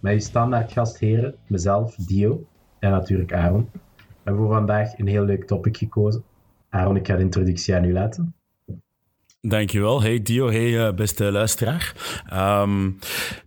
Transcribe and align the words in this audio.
Met 0.00 0.12
uw 0.12 0.18
standaard 0.18 0.72
gastheren, 0.72 1.34
mezelf, 1.46 1.94
Dio 1.94 2.46
en 2.78 2.90
natuurlijk 2.90 3.32
Aaron. 3.32 3.68
We 3.72 4.00
hebben 4.24 4.42
voor 4.42 4.54
vandaag 4.54 4.98
een 4.98 5.06
heel 5.06 5.24
leuk 5.24 5.44
topic 5.44 5.76
gekozen. 5.76 6.24
Aaron, 6.68 6.96
ik 6.96 7.06
ga 7.06 7.16
de 7.16 7.22
introductie 7.22 7.74
aan 7.74 7.84
u 7.84 7.92
laten. 7.92 8.34
Dankjewel. 9.40 10.02
Hey 10.02 10.22
Dio, 10.22 10.48
hey 10.50 10.86
eh, 10.86 10.94
beste 10.94 11.32
luisteraar. 11.32 11.94
Ehm, 12.28 12.90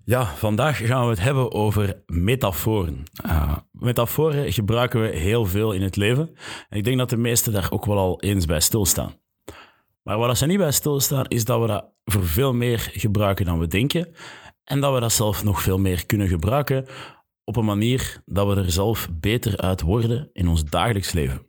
ja, 0.03 0.25
vandaag 0.25 0.77
gaan 0.85 1.03
we 1.03 1.09
het 1.09 1.19
hebben 1.19 1.51
over 1.51 2.03
metaforen. 2.05 3.03
Uh, 3.25 3.57
metaforen 3.71 4.53
gebruiken 4.53 5.01
we 5.01 5.07
heel 5.07 5.45
veel 5.45 5.71
in 5.71 5.81
het 5.81 5.95
leven. 5.95 6.29
En 6.69 6.77
ik 6.77 6.83
denk 6.83 6.97
dat 6.97 7.09
de 7.09 7.17
meesten 7.17 7.53
daar 7.53 7.67
ook 7.71 7.85
wel 7.85 7.97
al 7.97 8.21
eens 8.21 8.45
bij 8.45 8.59
stilstaan. 8.59 9.13
Maar 10.03 10.17
waar 10.17 10.37
ze 10.37 10.45
niet 10.45 10.57
bij 10.57 10.71
stilstaan, 10.71 11.25
is 11.27 11.45
dat 11.45 11.61
we 11.61 11.67
dat 11.67 11.85
voor 12.05 12.25
veel 12.25 12.53
meer 12.53 12.89
gebruiken 12.93 13.45
dan 13.45 13.59
we 13.59 13.67
denken. 13.67 14.07
En 14.71 14.79
dat 14.79 14.93
we 14.93 14.99
dat 14.99 15.11
zelf 15.11 15.43
nog 15.43 15.61
veel 15.61 15.77
meer 15.77 16.05
kunnen 16.05 16.27
gebruiken 16.27 16.85
op 17.43 17.55
een 17.55 17.65
manier 17.65 18.21
dat 18.25 18.47
we 18.47 18.55
er 18.55 18.71
zelf 18.71 19.09
beter 19.19 19.57
uit 19.57 19.81
worden 19.81 20.29
in 20.33 20.47
ons 20.47 20.63
dagelijks 20.65 21.11
leven. 21.11 21.47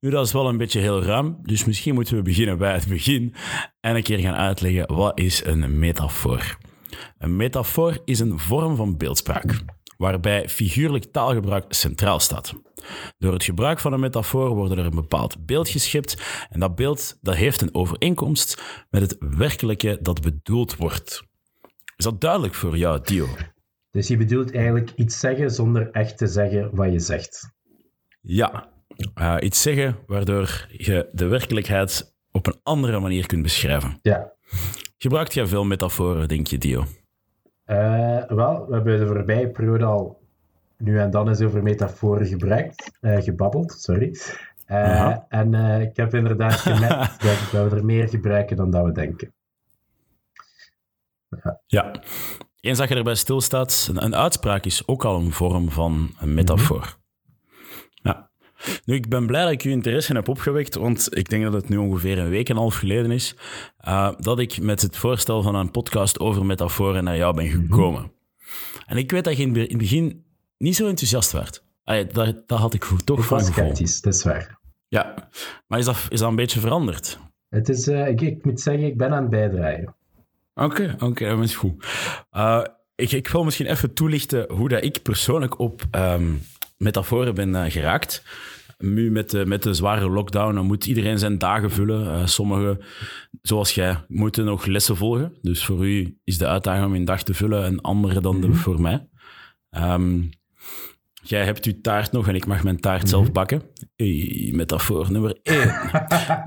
Nu, 0.00 0.10
dat 0.10 0.26
is 0.26 0.32
wel 0.32 0.48
een 0.48 0.56
beetje 0.56 0.80
heel 0.80 1.02
ruim, 1.02 1.38
dus 1.42 1.64
misschien 1.64 1.94
moeten 1.94 2.16
we 2.16 2.22
beginnen 2.22 2.58
bij 2.58 2.72
het 2.72 2.88
begin 2.88 3.34
en 3.80 3.96
een 3.96 4.02
keer 4.02 4.18
gaan 4.18 4.34
uitleggen 4.34 4.94
wat 4.94 5.18
is 5.18 5.44
een 5.44 5.78
metafoor. 5.78 6.58
Een 7.18 7.36
metafoor 7.36 7.98
is 8.04 8.20
een 8.20 8.38
vorm 8.38 8.76
van 8.76 8.96
beeldspraak, 8.96 9.60
waarbij 9.96 10.48
figuurlijk 10.48 11.04
taalgebruik 11.04 11.64
centraal 11.68 12.20
staat. 12.20 12.54
Door 13.18 13.32
het 13.32 13.44
gebruik 13.44 13.80
van 13.80 13.92
een 13.92 14.00
metafoor 14.00 14.54
wordt 14.54 14.72
er 14.72 14.78
een 14.78 14.94
bepaald 14.94 15.46
beeld 15.46 15.68
geschept 15.68 16.46
en 16.50 16.60
dat 16.60 16.74
beeld 16.74 17.18
dat 17.20 17.34
heeft 17.34 17.60
een 17.60 17.74
overeenkomst 17.74 18.62
met 18.90 19.02
het 19.02 19.16
werkelijke 19.18 19.98
dat 20.02 20.20
bedoeld 20.20 20.76
wordt. 20.76 21.32
Is 21.96 22.04
dat 22.04 22.20
duidelijk 22.20 22.54
voor 22.54 22.76
jou, 22.76 23.00
Dio? 23.02 23.26
Dus 23.90 24.08
je 24.08 24.16
bedoelt 24.16 24.54
eigenlijk 24.54 24.92
iets 24.96 25.20
zeggen 25.20 25.50
zonder 25.50 25.90
echt 25.90 26.18
te 26.18 26.26
zeggen 26.26 26.70
wat 26.72 26.92
je 26.92 26.98
zegt. 26.98 27.52
Ja, 28.20 28.68
uh, 29.20 29.36
iets 29.40 29.62
zeggen 29.62 29.96
waardoor 30.06 30.66
je 30.70 31.08
de 31.12 31.26
werkelijkheid 31.26 32.14
op 32.30 32.46
een 32.46 32.60
andere 32.62 33.00
manier 33.00 33.26
kunt 33.26 33.42
beschrijven. 33.42 33.98
Ja. 34.02 34.32
Gebruikt 34.98 35.34
jij 35.34 35.46
veel 35.46 35.64
metaforen, 35.64 36.28
denk 36.28 36.46
je, 36.46 36.58
Dio? 36.58 36.84
Uh, 37.66 38.24
wel, 38.26 38.66
we 38.66 38.74
hebben 38.74 38.98
de 38.98 39.06
voorbije 39.06 39.48
periode 39.48 39.84
al 39.84 40.22
nu 40.78 40.98
en 40.98 41.10
dan 41.10 41.28
eens 41.28 41.40
over 41.40 41.62
metaforen 41.62 42.26
gebruikt, 42.26 42.98
uh, 43.00 43.22
gebabbeld, 43.22 43.72
sorry. 43.72 44.16
Uh, 44.68 45.16
en 45.28 45.54
ik 45.80 45.96
heb 45.96 46.14
inderdaad 46.14 46.52
gemerkt 46.52 47.22
dat, 47.22 47.48
dat, 47.52 47.70
we 47.70 47.76
er 47.76 47.84
meer 47.84 48.08
gebruiken 48.08 48.56
dan 48.56 48.70
dat 48.70 48.84
we 48.84 48.92
denken. 48.92 49.32
Ja. 51.42 51.60
ja. 51.66 51.92
Eens 52.60 52.78
dat 52.78 52.88
je 52.88 52.94
erbij 52.94 53.14
stilstaat, 53.14 53.90
een, 53.94 54.16
uitspraak 54.16 54.64
is 54.64 54.86
ook 54.86 55.04
al 55.04 55.20
een 55.20 55.32
vorm 55.32 55.70
van 55.70 56.10
een 56.20 56.34
metafoor. 56.34 56.76
Mm 56.76 56.82
-hmm. 56.82 57.02
Ja. 58.12 58.30
Nu, 58.84 58.94
ik 58.94 59.08
ben 59.08 59.26
blij 59.26 59.42
dat 59.42 59.52
ik 59.52 59.62
uw 59.62 59.70
interesse 59.70 60.12
heb 60.12 60.28
opgewekt, 60.28 60.74
want 60.74 61.16
ik 61.16 61.28
denk 61.28 61.42
dat 61.42 61.52
het 61.52 61.68
nu 61.68 61.76
ongeveer 61.76 62.18
een 62.18 62.28
week 62.28 62.48
en 62.48 62.54
een 62.54 62.60
half 62.60 62.74
geleden 62.74 63.10
is 63.10 63.36
uh, 63.88 64.10
dat 64.18 64.38
ik 64.38 64.60
met 64.60 64.82
het 64.82 64.96
voorstel 64.96 65.42
van 65.42 65.54
een 65.54 65.70
podcast 65.70 66.18
over 66.20 66.46
metaforen 66.46 67.04
naar 67.04 67.16
jou 67.16 67.34
ben 67.34 67.48
gekomen. 67.48 68.00
Mm 68.00 68.06
-hmm. 68.06 68.12
En 68.86 68.96
ik 68.96 69.10
weet 69.10 69.24
dat 69.24 69.36
je 69.36 69.42
in 69.42 69.54
het 69.56 69.78
begin 69.78 70.24
niet 70.58 70.76
zo 70.76 70.88
enthousiast 70.88 71.32
werd. 71.32 71.64
Allee, 71.84 72.06
dat, 72.06 72.48
dat 72.48 72.58
had 72.58 72.74
ik 72.74 72.84
toch 73.04 73.18
ik 73.18 73.24
van 73.24 73.38
was 73.38 73.46
sceptisch, 73.46 74.00
dat 74.00 74.14
is 74.14 74.22
waar. 74.22 74.58
Ja, 74.88 75.28
maar 75.66 75.78
is 75.78 75.84
dat, 75.84 76.06
is 76.08 76.18
dat 76.18 76.28
een 76.28 76.36
beetje 76.36 76.60
veranderd? 76.60 77.18
Het 77.48 77.68
is, 77.68 77.88
uh, 77.88 78.08
ik, 78.08 78.20
ik, 78.20 78.44
moet 78.44 78.60
zeggen, 78.60 78.84
ik 78.84 78.96
ben 78.96 79.12
aan 79.12 79.20
het 79.22 79.30
bijdragen. 79.30 79.94
Oké, 80.54 80.64
okay, 80.64 80.92
oké, 80.92 81.04
okay, 81.04 81.28
dat 81.28 81.44
is 81.44 81.54
goed. 81.54 81.84
Uh, 82.32 82.62
ik, 82.94 83.12
ik 83.12 83.28
wil 83.28 83.44
misschien 83.44 83.66
even 83.66 83.94
toelichten 83.94 84.52
hoe 84.52 84.68
dat 84.68 84.84
ik 84.84 85.02
persoonlijk 85.02 85.58
op 85.58 85.82
um, 85.92 86.42
metaforen 86.76 87.34
ben 87.34 87.48
uh, 87.48 87.64
geraakt. 87.68 88.24
Nu 88.78 89.10
met 89.10 89.30
de, 89.30 89.46
met 89.46 89.62
de 89.62 89.74
zware 89.74 90.08
lockdown 90.08 90.54
dan 90.54 90.66
moet 90.66 90.86
iedereen 90.86 91.18
zijn 91.18 91.38
dagen 91.38 91.70
vullen. 91.70 92.04
Uh, 92.06 92.26
sommigen, 92.26 92.80
zoals 93.42 93.74
jij, 93.74 94.04
moeten 94.08 94.44
nog 94.44 94.66
lessen 94.66 94.96
volgen. 94.96 95.34
Dus 95.42 95.64
voor 95.64 95.86
u 95.86 96.18
is 96.24 96.38
de 96.38 96.46
uitdaging 96.46 96.86
om 96.86 96.94
een 96.94 97.04
dag 97.04 97.22
te 97.22 97.34
vullen 97.34 97.64
en 97.64 97.80
andere 97.80 98.20
dan 98.20 98.40
de, 98.40 98.52
voor 98.52 98.80
mij. 98.80 99.08
Um, 99.70 100.30
jij 101.22 101.44
hebt 101.44 101.64
uw 101.64 101.80
taart 101.80 102.12
nog 102.12 102.28
en 102.28 102.34
ik 102.34 102.46
mag 102.46 102.62
mijn 102.64 102.80
taart 102.80 103.08
zelf 103.08 103.32
bakken. 103.32 103.62
Hey, 103.96 104.50
metafoor 104.54 105.12
nummer 105.12 105.38
één. 105.42 105.68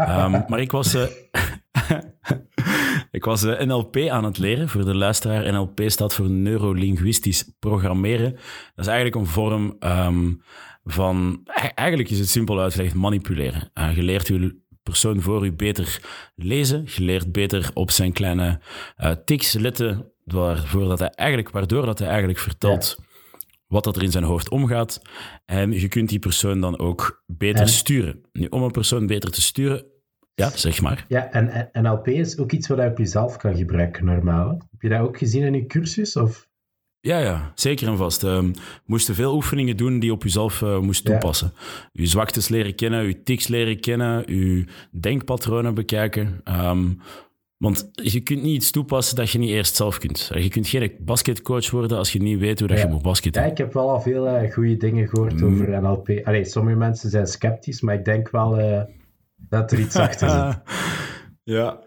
um, 0.09 0.43
maar 0.49 0.59
ik 0.59 0.71
was... 0.71 0.95
Ik 3.11 3.25
was 3.25 3.43
uh, 3.43 3.59
NLP 3.59 3.97
aan 3.97 4.23
het 4.23 4.37
leren. 4.37 4.69
Voor 4.69 4.85
de 4.85 4.95
luisteraar, 4.95 5.53
NLP 5.53 5.81
staat 5.85 6.13
voor 6.13 6.29
neurolinguistisch 6.29 7.51
programmeren. 7.59 8.31
Dat 8.31 8.85
is 8.85 8.87
eigenlijk 8.87 9.15
een 9.15 9.25
vorm 9.25 9.75
um, 9.79 10.41
van... 10.83 11.41
Eigenlijk 11.75 12.09
is 12.09 12.19
het 12.19 12.29
simpel 12.29 12.59
uitgelegd 12.59 12.95
manipuleren. 12.95 13.71
Uh, 13.73 13.95
je 13.95 14.03
leert 14.03 14.27
je 14.27 14.55
persoon 14.83 15.21
voor 15.21 15.45
u 15.45 15.53
beter 15.53 16.01
lezen. 16.35 16.83
Je 16.95 17.03
leert 17.03 17.31
beter 17.31 17.69
op 17.73 17.91
zijn 17.91 18.11
kleine 18.11 18.59
uh, 18.97 19.11
tics 19.25 19.53
letten, 19.53 20.11
waarvoor 20.23 20.87
dat 20.87 20.99
hij 20.99 21.09
eigenlijk, 21.09 21.49
waardoor 21.49 21.85
dat 21.85 21.99
hij 21.99 22.07
eigenlijk 22.07 22.39
vertelt... 22.39 22.95
Ja. 22.97 23.05
Wat 23.67 23.83
dat 23.83 23.95
er 23.95 24.03
in 24.03 24.11
zijn 24.11 24.23
hoofd 24.23 24.49
omgaat. 24.49 25.01
En 25.45 25.71
je 25.71 25.87
kunt 25.87 26.09
die 26.09 26.19
persoon 26.19 26.61
dan 26.61 26.79
ook 26.79 27.23
beter 27.25 27.61
en? 27.61 27.67
sturen. 27.67 28.21
Nu, 28.31 28.45
om 28.49 28.63
een 28.63 28.71
persoon 28.71 29.07
beter 29.07 29.31
te 29.31 29.41
sturen, 29.41 29.85
ja, 30.41 30.49
zeg 30.55 30.81
maar. 30.81 31.05
Ja, 31.07 31.31
en, 31.31 31.71
en 31.71 31.83
NLP 31.83 32.07
is 32.07 32.37
ook 32.37 32.51
iets 32.51 32.67
wat 32.67 32.77
je 32.77 32.85
op 32.85 32.97
jezelf 32.97 33.37
kan 33.37 33.55
gebruiken, 33.55 34.05
normaal. 34.05 34.49
Heb 34.49 34.81
je 34.81 34.89
dat 34.89 34.99
ook 34.99 35.17
gezien 35.17 35.43
in 35.43 35.53
je 35.53 35.65
cursus? 35.65 36.15
Of? 36.15 36.47
Ja, 36.99 37.19
ja, 37.19 37.51
zeker 37.55 37.87
en 37.87 37.97
vast. 37.97 38.23
Um, 38.23 38.51
moesten 38.85 39.15
veel 39.15 39.35
oefeningen 39.35 39.77
doen 39.77 39.99
die 39.99 40.11
op 40.11 40.23
jezelf 40.23 40.61
uh, 40.61 40.79
moest 40.79 41.05
toepassen. 41.05 41.51
Ja. 41.55 41.89
Je 41.91 42.05
zwaktes 42.05 42.47
leren 42.47 42.75
kennen, 42.75 43.07
je 43.07 43.23
tics 43.23 43.47
leren 43.47 43.79
kennen, 43.79 44.35
je 44.35 44.65
denkpatronen 44.91 45.73
bekijken. 45.73 46.41
Um, 46.45 47.01
want 47.57 47.89
je 47.93 48.19
kunt 48.19 48.41
niet 48.41 48.55
iets 48.55 48.71
toepassen 48.71 49.15
dat 49.15 49.29
je 49.29 49.39
niet 49.39 49.49
eerst 49.49 49.75
zelf 49.75 49.97
kunt. 49.97 50.29
Je 50.33 50.49
kunt 50.49 50.67
geen 50.67 50.91
basketcoach 50.99 51.69
worden 51.71 51.97
als 51.97 52.11
je 52.11 52.21
niet 52.21 52.39
weet 52.39 52.59
hoe 52.59 52.67
dat 52.67 52.77
ja. 52.77 52.83
je 52.83 52.91
moet 52.91 53.01
basketten. 53.01 53.41
Ja, 53.41 53.47
ik 53.47 53.57
heb 53.57 53.73
wel 53.73 53.89
al 53.89 54.01
veel 54.01 54.27
uh, 54.27 54.51
goede 54.51 54.77
dingen 54.77 55.07
gehoord 55.07 55.39
mm. 55.39 55.53
over 55.53 55.81
NLP. 55.81 56.09
Allee, 56.23 56.45
sommige 56.45 56.77
mensen 56.77 57.09
zijn 57.09 57.27
sceptisch, 57.27 57.81
maar 57.81 57.95
ik 57.95 58.05
denk 58.05 58.29
wel... 58.29 58.59
Uh, 58.59 58.81
dat 59.37 59.71
er 59.71 59.79
iets 59.79 59.95
achter 59.95 60.29
zit. 60.29 60.61
ja. 61.55 61.85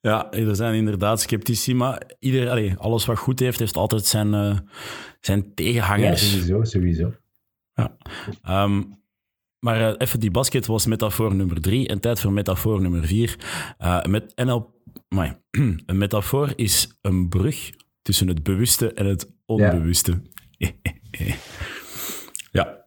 Ja, 0.00 0.32
er 0.32 0.56
zijn 0.56 0.74
inderdaad 0.74 1.20
sceptici, 1.20 1.74
maar 1.74 2.02
ieder, 2.18 2.50
allee, 2.50 2.74
alles 2.76 3.04
wat 3.04 3.18
goed 3.18 3.40
heeft, 3.40 3.58
heeft 3.58 3.76
altijd 3.76 4.04
zijn, 4.06 4.32
uh, 4.32 4.58
zijn 5.20 5.54
tegenhangers. 5.54 6.22
Ja, 6.22 6.38
sowieso, 6.38 6.64
sowieso. 6.64 7.14
Ja. 7.72 7.96
Um, 8.64 9.02
maar 9.64 9.80
uh, 9.80 9.94
even 9.98 10.20
die 10.20 10.30
basket 10.30 10.66
was 10.66 10.86
metafoor 10.86 11.34
nummer 11.34 11.60
drie 11.60 11.88
en 11.88 12.00
tijd 12.00 12.20
voor 12.20 12.32
metafoor 12.32 12.80
nummer 12.80 13.06
vier. 13.06 13.38
Uh, 13.78 14.02
met 14.02 14.32
NL... 14.36 14.72
Maar, 15.08 15.40
een 15.86 15.98
metafoor 15.98 16.52
is 16.56 16.98
een 17.00 17.28
brug 17.28 17.70
tussen 18.02 18.28
het 18.28 18.42
bewuste 18.42 18.92
en 18.92 19.06
het 19.06 19.32
onbewuste. 19.46 20.20
Ja. 20.56 20.70
ja. 22.50 22.84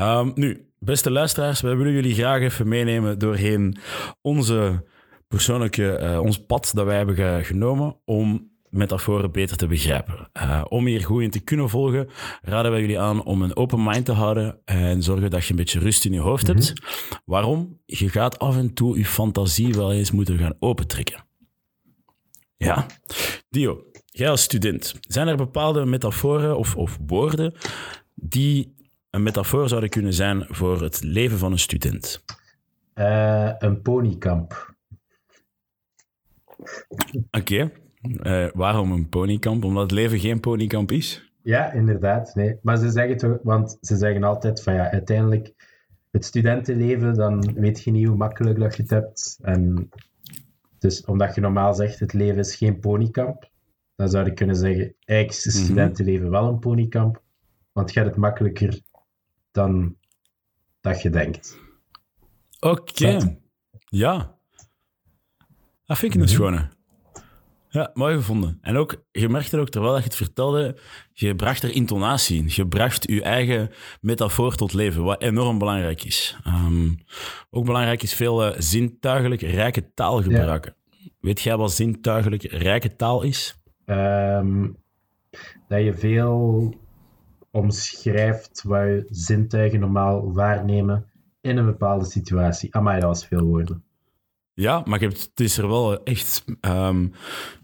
Um, 0.00 0.32
nu, 0.34 0.68
Beste 0.78 1.10
luisteraars, 1.10 1.60
wij 1.60 1.76
willen 1.76 1.92
jullie 1.92 2.14
graag 2.14 2.40
even 2.40 2.68
meenemen 2.68 3.18
doorheen 3.18 3.76
onze 4.20 4.84
persoonlijke, 5.28 6.00
uh, 6.02 6.20
ons 6.20 6.44
pad 6.44 6.70
dat 6.74 6.86
wij 6.86 6.96
hebben 6.96 7.14
ge 7.14 7.40
genomen 7.42 7.96
om 8.04 8.50
metaforen 8.68 9.32
beter 9.32 9.56
te 9.56 9.66
begrijpen. 9.66 10.30
Uh, 10.32 10.64
om 10.68 10.86
hier 10.86 11.04
goed 11.04 11.22
in 11.22 11.30
te 11.30 11.40
kunnen 11.40 11.68
volgen, 11.68 12.08
raden 12.42 12.70
wij 12.70 12.80
jullie 12.80 13.00
aan 13.00 13.24
om 13.24 13.42
een 13.42 13.56
open 13.56 13.82
mind 13.82 14.04
te 14.04 14.12
houden 14.12 14.58
en 14.64 15.02
zorgen 15.02 15.30
dat 15.30 15.44
je 15.44 15.50
een 15.50 15.56
beetje 15.56 15.78
rust 15.78 16.04
in 16.04 16.12
je 16.12 16.20
hoofd 16.20 16.46
mm 16.46 16.54
-hmm. 16.54 16.64
hebt. 16.64 16.82
Waarom? 17.24 17.78
Je 17.86 18.08
gaat 18.08 18.38
af 18.38 18.56
en 18.56 18.74
toe 18.74 18.98
je 18.98 19.04
fantasie 19.04 19.74
wel 19.74 19.92
eens 19.92 20.10
moeten 20.10 20.38
gaan 20.38 20.56
opentrekken. 20.58 21.24
Ja. 22.56 22.86
Dio, 23.50 23.84
jij 24.04 24.30
als 24.30 24.42
student, 24.42 24.94
zijn 25.00 25.28
er 25.28 25.36
bepaalde 25.36 25.84
metaforen 25.84 26.58
of, 26.58 26.76
of 26.76 26.98
woorden 27.06 27.54
die 28.14 28.73
een 29.14 29.22
metafoor 29.22 29.68
zouden 29.68 29.90
kunnen 29.90 30.14
zijn 30.14 30.46
voor 30.48 30.82
het 30.82 31.02
leven 31.02 31.38
van 31.38 31.52
een 31.52 31.58
student? 31.58 32.24
Uh, 32.94 33.50
een 33.58 33.82
ponykamp. 33.82 34.74
Oké. 37.30 37.38
Okay. 37.38 37.72
Uh, 38.02 38.50
waarom 38.54 38.92
een 38.92 39.08
ponykamp? 39.08 39.64
Omdat 39.64 39.82
het 39.82 39.90
leven 39.90 40.18
geen 40.18 40.40
ponykamp 40.40 40.92
is? 40.92 41.32
Ja, 41.42 41.72
inderdaad. 41.72 42.34
Nee. 42.34 42.58
Maar 42.62 42.76
ze 42.76 42.90
zeggen 42.90 43.16
toch, 43.16 43.38
want 43.42 43.78
ze 43.80 43.96
zeggen 43.96 44.24
altijd 44.24 44.62
van 44.62 44.74
ja, 44.74 44.90
uiteindelijk 44.90 45.52
het 46.10 46.24
studentenleven, 46.24 47.14
dan 47.14 47.52
weet 47.54 47.82
je 47.82 47.90
niet 47.90 48.06
hoe 48.06 48.16
makkelijk 48.16 48.58
dat 48.58 48.76
je 48.76 48.82
het 48.82 48.90
hebt. 48.90 49.38
En 49.42 49.88
dus 50.78 51.04
omdat 51.04 51.34
je 51.34 51.40
normaal 51.40 51.74
zegt, 51.74 51.98
het 51.98 52.12
leven 52.12 52.38
is 52.38 52.56
geen 52.56 52.78
ponykamp, 52.78 53.50
dan 53.96 54.08
zou 54.08 54.24
je 54.24 54.32
kunnen 54.32 54.56
zeggen, 54.56 54.94
eigenlijk 55.04 55.38
is 55.38 55.44
het 55.44 55.64
studentenleven 55.64 56.30
wel 56.30 56.48
een 56.48 56.58
ponykamp, 56.58 57.22
want 57.72 57.92
je 57.92 57.98
hebt 57.98 58.10
het 58.10 58.20
makkelijker 58.20 58.80
dan 59.54 59.96
dat 60.80 61.02
je 61.02 61.10
denkt. 61.10 61.58
Oké. 62.60 62.80
Okay. 62.80 63.38
Ja. 63.88 64.36
Dat 65.84 65.98
vind 65.98 66.14
ik 66.14 66.20
een 66.20 66.28
schone. 66.28 66.68
Ja, 67.68 67.90
mooi 67.94 68.16
gevonden. 68.16 68.58
En 68.60 68.76
ook, 68.76 69.04
je 69.10 69.28
merkte 69.28 69.58
ook, 69.58 69.68
terwijl 69.68 69.96
je 69.96 70.02
het 70.02 70.16
vertelde, 70.16 70.76
je 71.12 71.34
bracht 71.34 71.62
er 71.62 71.70
intonatie 71.70 72.38
in. 72.38 72.44
Je 72.48 72.68
bracht 72.68 73.10
je 73.10 73.22
eigen 73.22 73.70
metafoor 74.00 74.54
tot 74.54 74.72
leven, 74.72 75.02
wat 75.02 75.22
enorm 75.22 75.58
belangrijk 75.58 76.04
is. 76.04 76.36
Ehm, 76.44 76.88
ook 77.50 77.64
belangrijk 77.64 78.02
is 78.02 78.14
veel 78.14 78.46
uh, 78.46 78.54
zintuigelijk 78.58 79.40
rijke 79.40 79.92
taal 79.94 80.22
gebruiken. 80.22 80.76
Weet 81.20 81.40
jij 81.40 81.56
wat 81.56 81.72
zintuigelijk 81.72 82.42
rijke 82.42 82.96
taal 82.96 83.22
is? 83.22 83.62
Ehm, 83.84 84.70
dat 85.68 85.82
je 85.84 85.94
veel 85.94 86.74
omschrijft 87.54 88.62
wat 88.62 88.80
je 88.80 89.06
zintuigen 89.10 89.80
normaal 89.80 90.32
waarnemen 90.32 91.06
in 91.40 91.56
een 91.56 91.64
bepaalde 91.64 92.04
situatie. 92.04 92.74
Amai, 92.74 93.00
dat 93.00 93.08
was 93.08 93.26
veel 93.26 93.42
woorden. 93.42 93.84
Ja, 94.52 94.82
maar 94.84 95.00
het 95.00 95.30
is 95.34 95.58
er 95.58 95.68
wel 95.68 96.02
echt 96.02 96.44
um, 96.60 97.12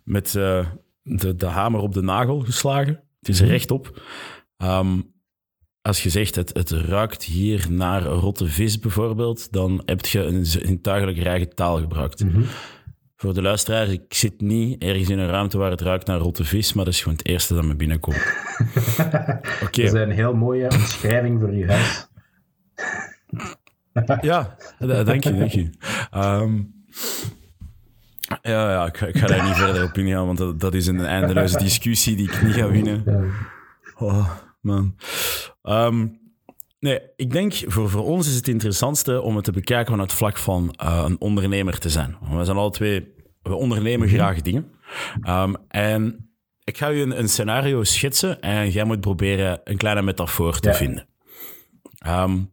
met 0.05 0.35
uh, 0.35 0.67
de, 1.03 1.35
de 1.35 1.47
hamer 1.47 1.81
op 1.81 1.93
de 1.93 2.03
nagel 2.03 2.41
geslagen. 2.41 3.03
Het 3.19 3.29
is 3.29 3.39
er 3.39 3.45
mhm. 3.45 3.53
rechtop. 3.53 4.03
Um, 4.57 5.13
als 5.83 6.03
je 6.03 6.11
zegt, 6.11 6.35
het, 6.35 6.57
het 6.57 6.71
ruikt 6.71 7.25
hier 7.25 7.67
naar 7.71 8.03
rotte 8.03 8.47
vis 8.47 8.79
bijvoorbeeld, 8.79 9.53
dan 9.53 9.83
heb 9.85 10.07
je 10.07 10.25
een 10.25 10.47
zintuigelijk 10.47 11.19
rijke 11.19 11.55
taal 11.55 11.81
gebruikt. 11.81 12.25
Mm 12.25 12.31
-hmm. 12.31 12.45
Voor 13.21 13.35
de 13.35 13.43
luisteraars, 13.43 13.91
ik 13.91 14.15
zit 14.15 14.41
niet 14.41 14.83
ergens 14.83 15.09
in 15.09 15.19
een 15.19 15.29
ruimte 15.29 15.59
waar 15.59 15.71
het 15.71 15.81
ruikt 15.81 16.07
naar 16.07 16.19
rotte 16.19 16.45
vis, 16.45 16.73
maar 16.73 16.85
dat 16.85 16.95
is 16.95 17.03
gewoon 17.03 17.19
het 17.19 17.27
eerste 17.27 17.55
dat 17.55 17.65
me 17.65 17.77
binnenkomt. 17.77 18.17
Oké. 18.99 19.41
Okay. 19.63 19.69
Dat 19.71 19.79
is 19.79 19.93
een 19.93 20.11
heel 20.11 20.35
mooie 20.35 20.71
omschrijving 20.71 21.41
voor 21.41 21.53
je 21.53 21.67
huis. 21.67 22.09
ja, 24.21 24.57
dank 24.79 25.25
je, 25.25 25.37
dank 25.37 25.51
je. 25.51 25.71
Um, 26.15 26.85
ja, 28.43 28.71
ja 28.71 28.87
ik, 28.87 28.97
ga 28.97 29.27
daar 29.27 29.45
niet 29.45 29.57
verder 29.57 29.85
op 29.85 29.99
ingaan, 29.99 30.27
want 30.27 30.39
dat, 30.39 30.61
dat 30.61 30.75
is 30.75 30.87
een 30.87 31.05
eindeloze 31.05 31.59
discussie 31.59 32.17
die 32.17 32.33
ik 32.33 32.43
niet 32.43 32.55
ga 32.55 32.71
winnen. 32.71 33.05
Oh, 33.97 34.31
man. 34.61 34.97
Ehm, 35.63 36.07
nee, 36.81 37.01
ik 37.17 37.31
denk 37.31 37.55
voor, 37.67 37.91
voor 37.91 38.05
ons 38.05 38.29
is 38.29 38.35
het 38.35 38.49
interessantste 38.49 39.21
om 39.21 39.37
het 39.37 39.45
te 39.45 39.53
bekijken 39.53 39.91
vanuit 39.91 40.11
het 40.11 40.19
vlak 40.19 40.37
van 40.37 40.75
uh, 40.83 41.03
een 41.07 41.21
ondernemer 41.21 41.79
te 41.79 41.91
zijn. 41.91 42.17
We 42.31 42.45
zijn 42.45 42.57
alle 42.57 42.71
twee, 42.71 43.15
we 43.43 43.55
ondernemen 43.55 44.07
mhm. 44.07 44.17
graag 44.17 44.41
dingen. 44.41 44.71
Um, 45.29 45.57
en 45.69 46.31
ik 46.65 46.79
ga 46.79 46.89
je 46.89 47.03
een, 47.03 47.19
een, 47.19 47.29
scenario 47.29 47.85
schetsen 47.85 48.41
en 48.41 48.71
jij 48.71 48.85
moet 48.85 49.01
proberen 49.01 49.61
een 49.65 49.77
kleine 49.77 50.03
metafoor 50.03 50.61
te 50.61 50.69
ja. 50.69 50.75
vinden. 50.75 51.07
Um, 52.07 52.53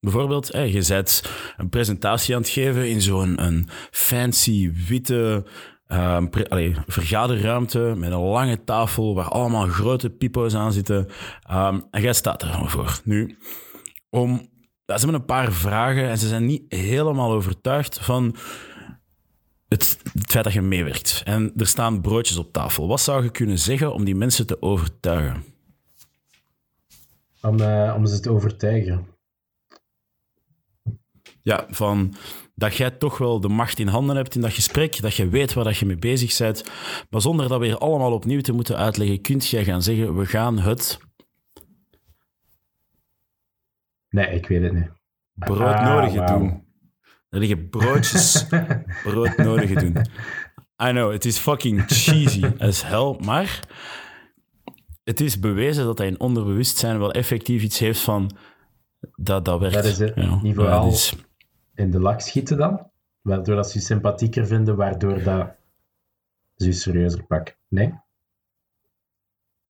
Bijvoorbeeld, 0.00 0.46
je 0.52 0.82
zet 0.82 1.30
een 1.56 1.68
presentatie 1.68 2.34
aan 2.34 2.40
het 2.40 2.50
geven 2.50 2.88
in 2.88 3.00
zo'n 3.00 3.44
een 3.44 3.68
fancy 3.90 4.72
witte 4.88 5.44
allee, 5.88 6.74
vergaderruimte 6.86 7.94
met 7.96 8.12
een 8.12 8.18
lange 8.18 8.64
tafel 8.64 9.14
waar 9.14 9.28
allemaal 9.28 9.66
grote 9.66 10.10
pipo's 10.10 10.54
aan 10.54 10.72
zitten. 10.72 11.06
Um, 11.50 11.84
en 11.90 12.02
jij 12.02 12.12
staat 12.12 12.42
er 12.42 12.70
voor. 12.70 13.00
Nu, 13.04 13.38
om, 14.10 14.36
ze 14.86 14.92
hebben 14.92 15.14
een 15.14 15.24
paar 15.24 15.52
vragen 15.52 16.08
en 16.08 16.18
ze 16.18 16.28
zijn 16.28 16.46
niet 16.46 16.62
helemaal 16.68 17.32
overtuigd 17.32 17.98
van 18.00 18.36
het, 19.68 19.98
het, 20.12 20.30
feit 20.30 20.44
dat 20.44 20.52
je 20.52 20.62
meewerkt. 20.62 21.22
En 21.24 21.52
er 21.56 21.66
staan 21.66 22.00
broodjes 22.00 22.36
op 22.36 22.52
tafel. 22.52 22.88
Wat 22.88 23.00
zou 23.00 23.22
je 23.22 23.30
kunnen 23.30 23.58
zeggen 23.58 23.92
om 23.92 24.04
die 24.04 24.14
mensen 24.14 24.46
te 24.46 24.62
overtuigen? 24.62 25.44
Om, 27.42 27.60
uh, 27.60 27.94
om 27.96 28.06
ze 28.06 28.20
te 28.20 28.30
overtuigen. 28.30 29.06
Ja, 31.42 31.66
van 31.70 32.14
dat 32.58 32.76
jij 32.76 32.90
toch 32.90 33.18
wel 33.18 33.40
de 33.40 33.48
macht 33.48 33.78
in 33.78 33.86
handen 33.86 34.16
hebt 34.16 34.34
in 34.34 34.40
dat 34.40 34.52
gesprek, 34.52 35.00
dat 35.00 35.14
je 35.14 35.28
weet 35.28 35.52
waar 35.52 35.64
dat 35.64 35.76
je 35.76 35.86
mee 35.86 35.96
bezig 35.96 36.38
bent. 36.38 36.64
Maar 37.10 37.20
zonder 37.20 37.48
dat 37.48 37.60
weer 37.60 37.78
allemaal 37.78 38.12
opnieuw 38.12 38.40
te 38.40 38.52
moeten 38.52 38.76
uitleggen, 38.76 39.20
kunt 39.20 39.48
jij 39.48 39.64
gaan 39.64 39.82
zeggen, 39.82 40.16
we 40.16 40.26
gaan 40.26 40.58
het... 40.58 40.98
Nee, 44.08 44.26
ik 44.26 44.46
weet 44.46 44.62
het 44.62 44.72
niet. 44.72 44.90
Broodnodige 45.34 46.22
ah, 46.22 46.28
doen. 46.28 46.66
Er 47.28 47.38
liggen 47.38 47.68
broodjes 47.68 48.46
broodnodige 49.04 49.74
doen. 49.74 49.96
I 50.82 50.90
know, 50.90 51.12
het 51.12 51.24
is 51.24 51.38
fucking 51.38 51.84
cheesy 51.86 52.44
as 52.58 52.86
hell, 52.86 53.16
maar 53.24 53.60
het 55.04 55.20
is 55.20 55.38
bewezen 55.38 55.84
dat 55.84 55.98
hij 55.98 56.06
in 56.06 56.20
onderbewustzijn 56.20 56.98
wel 56.98 57.12
effectief 57.12 57.62
iets 57.62 57.78
heeft 57.78 58.00
van 58.00 58.36
dat, 59.14 59.44
dat 59.44 59.60
werkt. 59.60 59.74
Dat 59.74 59.84
is 59.84 59.98
het. 59.98 60.12
Ja, 60.14 60.38
niet 60.42 60.56
in 61.78 61.90
de 61.90 62.00
lak 62.00 62.20
schieten 62.20 62.56
dan. 62.56 62.90
Waardoor 63.20 63.56
dat 63.56 63.70
ze 63.70 63.78
je 63.78 63.84
sympathieker 63.84 64.46
vinden, 64.46 64.76
waardoor 64.76 65.22
dat 65.22 65.50
ze 66.56 66.66
je 66.66 66.72
serieuzer 66.72 67.24
pakken. 67.24 67.54
Nee? 67.68 67.94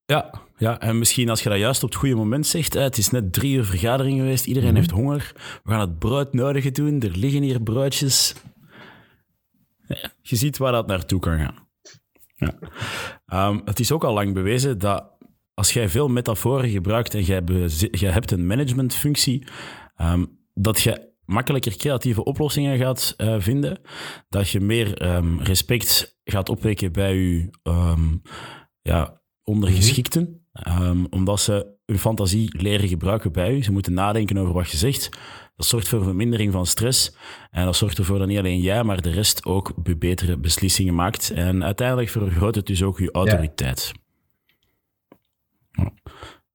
Ja, 0.05 0.31
ja, 0.57 0.79
en 0.79 0.99
misschien 0.99 1.29
als 1.29 1.43
je 1.43 1.49
dat 1.49 1.57
juist 1.57 1.83
op 1.83 1.89
het 1.89 1.97
goede 1.97 2.15
moment 2.15 2.47
zegt. 2.47 2.73
het 2.73 2.97
is 2.97 3.09
net 3.09 3.33
drie 3.33 3.55
uur 3.55 3.65
vergadering 3.65 4.17
geweest, 4.17 4.45
iedereen 4.45 4.69
mhm. 4.69 4.77
heeft 4.77 4.91
honger. 4.91 5.31
We 5.63 5.71
gaan 5.71 5.79
het 5.79 5.99
brood 5.99 6.33
nodig 6.33 6.71
doen, 6.71 7.01
er 7.01 7.17
liggen 7.17 7.41
hier 7.41 7.61
broodjes. 7.61 8.35
Ja, 9.87 10.11
je 10.21 10.35
ziet 10.35 10.57
waar 10.57 10.71
dat 10.71 10.87
naartoe 10.87 11.19
kan 11.19 11.37
gaan. 11.37 11.67
Ja. 12.35 13.47
Um, 13.49 13.61
het 13.65 13.79
is 13.79 13.91
ook 13.91 14.03
al 14.03 14.13
lang 14.13 14.33
bewezen 14.33 14.77
dat 14.77 15.17
als 15.53 15.73
jij 15.73 15.89
veel 15.89 16.07
metaforen 16.07 16.69
gebruikt 16.69 17.13
en 17.13 17.23
jij, 17.23 17.43
jij 17.91 18.11
hebt 18.11 18.31
een 18.31 18.47
managementfunctie, 18.47 19.47
um, 20.01 20.39
dat 20.53 20.81
je 20.81 21.08
makkelijker 21.29 21.77
creatieve 21.77 22.23
oplossingen 22.23 22.77
gaat 22.77 23.13
uh, 23.17 23.35
vinden, 23.39 23.81
dat 24.29 24.49
je 24.49 24.59
meer 24.59 25.15
um, 25.15 25.41
respect 25.41 26.17
gaat 26.23 26.49
opwekken 26.49 26.91
bij 26.91 27.15
je 27.15 27.49
um, 27.63 28.21
ja, 28.81 29.21
ondergeschikten, 29.43 30.47
um, 30.67 31.07
omdat 31.09 31.39
ze 31.39 31.77
hun 31.85 31.99
fantasie 31.99 32.61
leren 32.61 32.87
gebruiken 32.87 33.31
bij 33.31 33.55
u. 33.55 33.63
Ze 33.63 33.71
moeten 33.71 33.93
nadenken 33.93 34.37
over 34.37 34.53
wat 34.53 34.69
je 34.69 34.77
zegt. 34.77 35.09
Dat 35.55 35.67
zorgt 35.67 35.87
voor 35.87 36.03
vermindering 36.03 36.51
van 36.51 36.65
stress 36.65 37.15
en 37.51 37.65
dat 37.65 37.75
zorgt 37.75 37.97
ervoor 37.97 38.19
dat 38.19 38.27
niet 38.27 38.37
alleen 38.37 38.59
jij, 38.59 38.83
maar 38.83 39.01
de 39.01 39.11
rest 39.11 39.45
ook 39.45 39.97
betere 39.99 40.37
beslissingen 40.37 40.95
maakt. 40.95 41.31
En 41.31 41.63
uiteindelijk 41.63 42.09
vergroot 42.09 42.55
het 42.55 42.65
dus 42.65 42.83
ook 42.83 42.99
je 42.99 43.11
autoriteit. 43.11 43.91
Ja. 45.71 45.93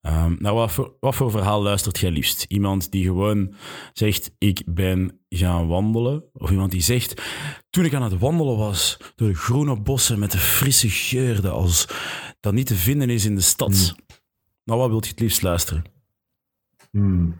Um, 0.06 0.36
nou, 0.38 0.56
wat 0.56 0.72
voor, 0.72 0.96
wat 1.00 1.14
voor 1.14 1.30
verhaal 1.30 1.62
luistert 1.62 1.98
jij 1.98 2.10
liefst? 2.10 2.44
Iemand 2.48 2.90
die 2.90 3.04
gewoon 3.04 3.54
zegt, 3.92 4.30
ik 4.38 4.62
ben 4.66 5.20
gaan 5.28 5.66
wandelen. 5.66 6.24
Of 6.32 6.50
iemand 6.50 6.70
die 6.70 6.80
zegt, 6.80 7.22
toen 7.70 7.84
ik 7.84 7.94
aan 7.94 8.02
het 8.02 8.18
wandelen 8.18 8.56
was 8.56 8.96
door 9.14 9.28
de 9.28 9.34
groene 9.34 9.80
bossen 9.80 10.18
met 10.18 10.30
de 10.30 10.38
frisse 10.38 10.88
geur 10.88 11.48
als, 11.48 11.88
dat 12.40 12.52
niet 12.52 12.66
te 12.66 12.74
vinden 12.74 13.10
is 13.10 13.24
in 13.24 13.34
de 13.34 13.40
stad. 13.40 13.94
Mm. 13.98 14.18
Nou, 14.64 14.80
wat 14.80 14.88
wilt 14.88 15.04
je 15.04 15.10
het 15.10 15.20
liefst 15.20 15.42
luisteren? 15.42 15.84
Mm. 16.90 17.36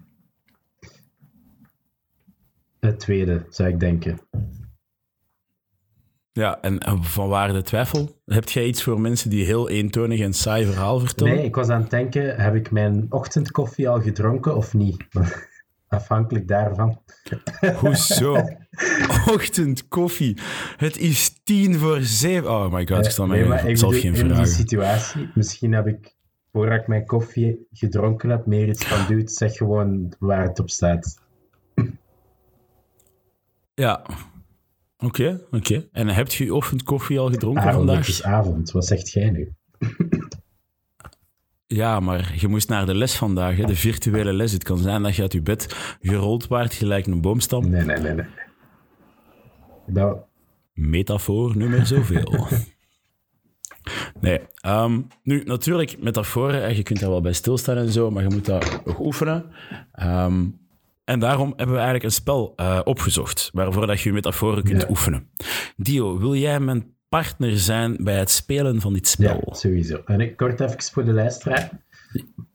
Het 2.81 2.99
tweede, 3.01 3.47
zou 3.51 3.69
ik 3.69 3.81
denken. 3.81 4.21
Ja, 6.35 6.61
en, 6.61 6.81
van 7.01 7.29
waar 7.29 7.53
de 7.53 7.63
twijfel? 7.63 8.21
Heb 8.27 8.49
jij 8.49 8.65
iets 8.65 8.83
voor 8.83 9.01
mensen 9.01 9.31
die 9.31 9.45
heel 9.45 9.69
eentonig 9.69 10.21
en 10.21 10.33
saai 10.33 10.67
verhaal 10.67 10.99
vertellen? 10.99 11.35
Nee, 11.35 11.45
ik 11.45 11.55
was 11.55 11.69
aan 11.69 11.81
het 11.81 11.91
denken, 11.91 12.37
heb 12.37 12.55
ik 12.55 12.71
mijn 12.71 13.07
ochtendkoffie 13.09 13.89
al 13.89 14.01
gedronken 14.01 14.57
of 14.57 14.75
niet? 14.75 15.05
Afhankelijk 15.89 16.49
daarvan. 16.49 17.01
Hoezo? 17.81 18.37
Ochtendkoffie. 19.35 20.39
Het 20.77 20.99
is 20.99 21.41
tien 21.45 21.79
voor 21.79 22.01
zeven. 22.01 22.51
Oh 22.51 22.73
my 22.73 22.87
god, 22.87 23.05
ik 23.05 23.11
stel 23.11 23.27
mij 23.27 23.43
nee, 23.43 23.71
ik 23.71 23.79
zelf 23.79 24.01
geen 24.01 24.17
vragen. 24.17 24.37
In 24.37 24.43
die 24.43 24.53
situatie, 24.53 25.31
misschien 25.35 25.73
heb 25.73 25.87
ik, 25.87 26.15
voordat 26.53 26.81
ik 26.81 26.87
mijn 26.87 27.07
koffie 27.07 27.67
gedronken 27.73 28.31
heb, 28.31 28.47
meer 28.47 28.69
iets 28.69 28.85
van 28.85 29.07
duwt. 29.07 29.33
Zeg 29.33 29.57
gewoon 29.57 30.15
waar 30.19 30.43
het 30.43 30.61
op 30.61 30.71
staat. 30.71 31.23
Ja, 33.75 34.05
Oké, 34.99 35.41
oké. 35.51 35.89
En 35.93 36.09
heb 36.09 36.29
je 36.29 36.45
je 36.45 36.55
ochtendkoffie 36.55 37.19
al 37.19 37.31
gedronken 37.31 37.63
avond, 37.63 37.77
vandaag? 37.77 37.97
Het 37.97 38.09
is 38.09 38.23
avond, 38.23 38.71
wat 38.71 38.87
zegt 38.87 39.11
jij 39.11 39.31
nu? 39.31 39.55
Ja, 41.67 42.01
maar 42.01 42.35
je 42.37 42.49
moest 42.49 42.69
naar 42.69 42.87
de 42.87 42.95
les 42.95 43.17
vandaag, 43.17 43.57
hè? 43.57 43.65
de 43.65 43.77
virtuele 43.77 44.33
les. 44.33 44.53
Het 44.53 44.65
kan 44.65 44.79
zijn 44.79 45.03
dat 45.03 45.17
je 45.17 45.23
uit 45.23 45.33
je 45.33 45.43
bed 45.43 45.97
gerold 46.01 46.47
waart 46.47 46.75
gelijk 46.75 47.07
een 47.07 47.21
boomstam. 47.21 47.71
Nee, 47.71 47.85
nee, 47.85 47.99
nee. 47.99 48.13
nee. 48.13 48.27
Nou. 49.87 50.19
Metafoor 50.73 51.57
nummer 51.57 51.87
zoveel. 51.87 52.47
nee, 54.21 54.41
um, 54.67 55.07
nu 55.23 55.43
natuurlijk 55.45 56.03
metaforen, 56.03 56.77
je 56.77 56.83
kunt 56.83 57.01
daar 57.01 57.11
wel 57.11 57.21
bij 57.21 57.33
stilstaan 57.33 57.77
en 57.77 57.93
zo, 57.93 58.11
maar 58.11 58.23
je 58.23 58.29
moet 58.29 58.45
dat 58.45 58.83
oefenen. 58.99 59.45
Um, 60.03 60.64
en 61.05 61.21
daarom 61.21 61.49
hebben 61.49 61.75
we 61.75 61.83
eigenlijk 61.83 62.05
een 62.05 62.11
spel 62.11 62.53
uh, 62.57 62.81
opgezocht, 62.85 63.51
waarvoor 63.53 63.87
dat 63.87 64.01
je 64.01 64.13
metaforen 64.13 64.63
kunt 64.63 64.83
ja. 64.83 64.89
oefenen. 64.89 65.31
Dio, 65.77 66.19
wil 66.19 66.35
jij 66.35 66.61
mijn 66.61 66.97
partner 67.09 67.59
zijn 67.59 67.97
bij 68.01 68.19
het 68.19 68.31
spelen 68.31 68.81
van 68.81 68.93
dit 68.93 69.09
spel? 69.09 69.43
Ja, 69.47 69.55
sowieso. 69.55 70.03
En 70.05 70.21
ik 70.21 70.37
kort 70.37 70.61
even 70.61 70.83
voor 70.83 71.05
de 71.05 71.13
luisteraar. 71.13 71.71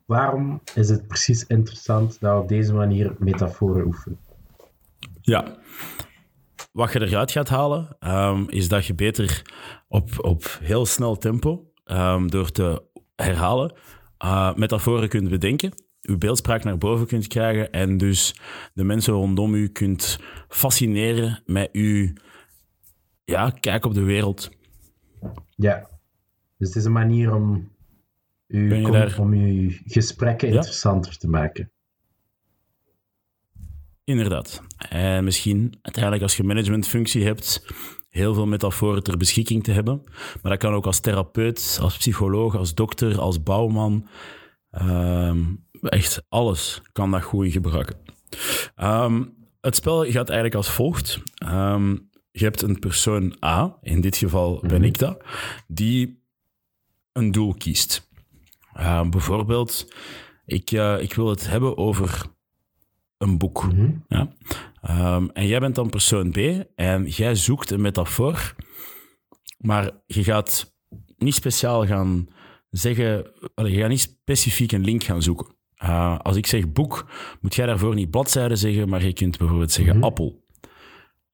Waarom 0.05 0.61
is 0.75 0.89
het 0.89 1.07
precies 1.07 1.45
interessant 1.45 2.19
dat 2.19 2.33
we 2.33 2.41
op 2.41 2.47
deze 2.47 2.73
manier 2.73 3.15
metaforen 3.19 3.85
oefenen? 3.85 4.19
Ja. 5.21 5.57
wat 6.71 6.93
je 6.93 7.01
eruit 7.01 7.31
gaat 7.31 7.49
halen, 7.49 7.95
ehm, 7.99 8.43
is 8.47 8.67
dat 8.67 8.85
je 8.85 8.93
beter 8.93 9.41
op, 9.87 10.09
op 10.17 10.57
heel 10.61 10.85
snel 10.85 11.17
tempo, 11.17 11.71
ehm, 11.83 12.27
door 12.27 12.51
te 12.51 12.83
herhalen, 13.15 13.73
uh, 14.25 14.55
metaforen 14.55 15.09
kunt 15.09 15.29
bedenken, 15.29 15.73
je 15.99 16.17
beeldspraak 16.17 16.63
naar 16.63 16.77
boven 16.77 17.07
kunt 17.07 17.27
krijgen 17.27 17.71
en 17.71 17.97
dus 17.97 18.35
de 18.73 18.83
mensen 18.83 19.13
rondom 19.13 19.53
u 19.53 19.67
kunt 19.67 20.19
fascineren 20.47 21.41
met 21.45 21.69
uw 21.71 22.13
ja, 23.23 23.49
kijk 23.49 23.85
op 23.85 23.93
de 23.93 24.03
wereld. 24.03 24.49
Ja, 25.55 25.89
dus 26.57 26.67
het 26.67 26.77
is 26.77 26.85
een 26.85 26.91
manier 26.91 27.33
om, 27.35 27.71
u, 28.47 28.67
Ben 28.67 28.79
je 28.79 28.85
om, 28.85 28.91
daar- 28.91 29.19
om 29.19 29.31
uw 29.33 29.71
gesprekken 29.85 30.47
Ja? 30.49 30.55
interessanter 30.55 31.17
te 31.17 31.27
maken. 31.27 31.71
Inderdaad. 34.03 34.61
En 34.89 35.23
misschien 35.23 35.77
uiteindelijk 35.81 36.23
als 36.23 36.37
je 36.37 36.43
managementfunctie 36.43 37.23
hebt, 37.25 37.65
heel 38.09 38.33
veel 38.33 38.47
metaforen 38.47 39.03
ter 39.03 39.17
beschikking 39.17 39.63
te 39.63 39.71
hebben. 39.71 40.01
Maar 40.41 40.51
dat 40.51 40.57
kan 40.57 40.73
ook 40.73 40.85
als 40.85 40.99
therapeut, 40.99 41.77
als 41.81 41.97
psycholoog, 41.97 42.55
als 42.55 42.73
dokter, 42.73 43.19
als 43.19 43.43
bouwman. 43.43 44.07
Ehm, 44.71 45.43
echt 45.81 46.23
alles 46.29 46.81
kan 46.91 47.11
dat 47.11 47.23
goed 47.23 47.51
gebruiken. 47.51 47.97
Ehm, 48.75 49.23
het 49.61 49.75
spel 49.75 50.03
gaat 50.03 50.29
eigenlijk 50.29 50.55
als 50.55 50.69
volgt. 50.69 51.21
Ehm, 51.35 51.97
je 52.31 52.43
hebt 52.43 52.61
een 52.61 52.79
persoon 52.79 53.35
A, 53.45 53.77
in 53.81 54.01
dit 54.01 54.17
geval 54.17 54.63
ben 54.67 54.83
ik 54.83 54.97
dat, 54.97 55.23
die 55.67 56.23
een 57.11 57.31
doel 57.31 57.53
kiest. 57.53 58.09
Ehm, 58.73 59.09
bijvoorbeeld, 59.09 59.93
ik, 60.45 60.71
eh, 60.71 61.01
ik 61.01 61.13
wil 61.13 61.29
het 61.29 61.47
hebben 61.47 61.77
over 61.77 62.25
een 63.17 63.37
boek. 63.37 63.63
Mhm. 63.73 63.91
Ja. 64.07 64.33
En 65.33 65.47
jij 65.47 65.59
bent 65.59 65.75
dan 65.75 65.89
persoon 65.89 66.31
B 66.31 66.37
en 66.75 67.05
jij 67.05 67.35
zoekt 67.35 67.71
een 67.71 67.81
metafoor, 67.81 68.55
maar 69.57 69.91
je 70.05 70.23
gaat 70.23 70.77
niet 71.17 71.33
speciaal 71.33 71.85
gaan 71.85 72.27
zeggen, 72.69 73.31
je 73.55 73.79
gaat 73.79 73.89
niet 73.89 73.99
specifiek 73.99 74.71
een 74.71 74.83
link 74.83 75.03
gaan 75.03 75.21
zoeken. 75.21 75.58
Uh, 75.83 76.19
als 76.19 76.35
ik 76.35 76.47
zeg 76.47 76.71
boek, 76.71 77.09
moet 77.41 77.55
jij 77.55 77.65
daarvoor 77.65 77.95
niet 77.95 78.09
bladzijde 78.09 78.55
zeggen, 78.55 78.89
maar 78.89 79.05
je 79.05 79.13
kunt 79.13 79.37
bijvoorbeeld 79.37 79.71
zeggen 79.71 79.95
Mhm. 79.95 80.03
appel. 80.03 80.45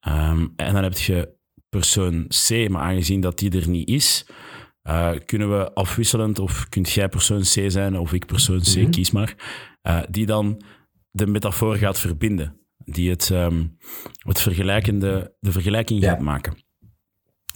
Um, 0.08 0.52
en 0.56 0.72
dan 0.74 0.82
heb 0.82 0.98
je 0.98 1.34
persoon 1.68 2.26
C, 2.48 2.68
maar 2.68 2.82
aangezien 2.82 3.20
dat 3.20 3.38
die 3.38 3.50
er 3.60 3.68
niet 3.68 3.88
is, 3.88 4.26
uh, 4.84 5.10
kunnen 5.24 5.58
we 5.58 5.72
afwisselend, 5.74 6.38
of 6.38 6.68
kunt 6.68 6.90
jij 6.90 7.08
persoon 7.08 7.40
C 7.40 7.70
zijn, 7.70 7.98
of 7.98 8.12
ik 8.12 8.26
persoon 8.26 8.60
C, 8.60 8.76
Mhm. 8.76 8.90
kies 8.90 9.10
maar, 9.10 9.34
uh, 9.82 10.02
die 10.10 10.26
dan 10.26 10.62
de 11.10 11.26
metafoor 11.26 11.76
gaat 11.76 11.98
verbinden. 11.98 12.60
Die 12.78 13.10
het, 13.10 13.28
um, 13.30 13.76
het 14.18 14.40
vergelijkende, 14.40 15.34
de 15.40 15.52
vergelijking 15.52 16.00
ja. 16.02 16.10
gaat 16.10 16.20
maken. 16.20 16.64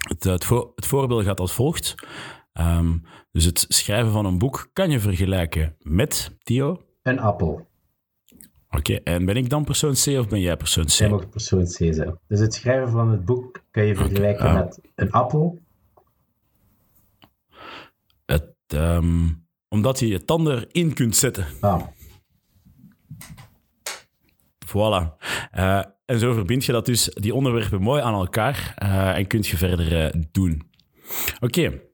Het, 0.09 0.25
het, 0.25 0.44
voor, 0.44 0.73
het 0.75 0.87
voorbeeld 0.87 1.25
gaat 1.25 1.40
als 1.40 1.52
volgt. 1.52 1.94
Um, 2.60 3.02
dus 3.32 3.44
het 3.44 3.64
schrijven 3.68 4.12
van 4.12 4.24
een 4.24 4.38
boek 4.38 4.70
kan 4.72 4.90
je 4.90 5.00
vergelijken 5.00 5.76
met, 5.78 6.36
Theo? 6.42 6.82
Een 7.02 7.20
appel. 7.20 7.68
Oké, 8.72 8.78
okay, 8.78 9.00
en 9.14 9.24
ben 9.24 9.36
ik 9.36 9.48
dan 9.48 9.64
persoon 9.64 9.92
C 9.92 10.06
of 10.06 10.28
ben 10.28 10.40
jij 10.40 10.56
persoon 10.56 10.84
C? 10.84 10.88
Jij 10.88 11.08
mag 11.08 11.28
persoon 11.28 11.64
C 11.64 11.94
zijn. 11.94 12.18
Dus 12.28 12.40
het 12.40 12.54
schrijven 12.54 12.88
van 12.90 13.10
het 13.10 13.24
boek 13.24 13.62
kan 13.70 13.84
je 13.84 13.94
vergelijken 13.94 14.44
Okay, 14.44 14.56
uh, 14.56 14.64
met 14.64 14.80
een 14.94 15.10
appel. 15.10 15.58
Het, 18.26 18.54
um, 18.74 19.46
omdat 19.68 19.98
je 19.98 20.08
je 20.08 20.24
tanden 20.24 20.68
erin 20.68 20.94
kunt 20.94 21.16
zetten. 21.16 21.46
Ah. 21.60 21.82
Voilà. 24.66 25.16
Uh, 25.56 25.84
en 26.04 26.18
zo 26.18 26.32
verbind 26.32 26.64
je 26.64 26.72
dat 26.72 26.86
dus, 26.86 27.04
die 27.04 27.34
onderwerpen 27.34 27.82
mooi 27.82 28.02
aan 28.02 28.14
elkaar 28.14 28.74
uh, 28.82 29.16
en 29.16 29.26
kunt 29.26 29.46
je 29.46 29.56
verder 29.56 30.14
uh, 30.16 30.22
doen. 30.30 30.70
Oké. 31.40 31.44
Okay. 31.44 31.89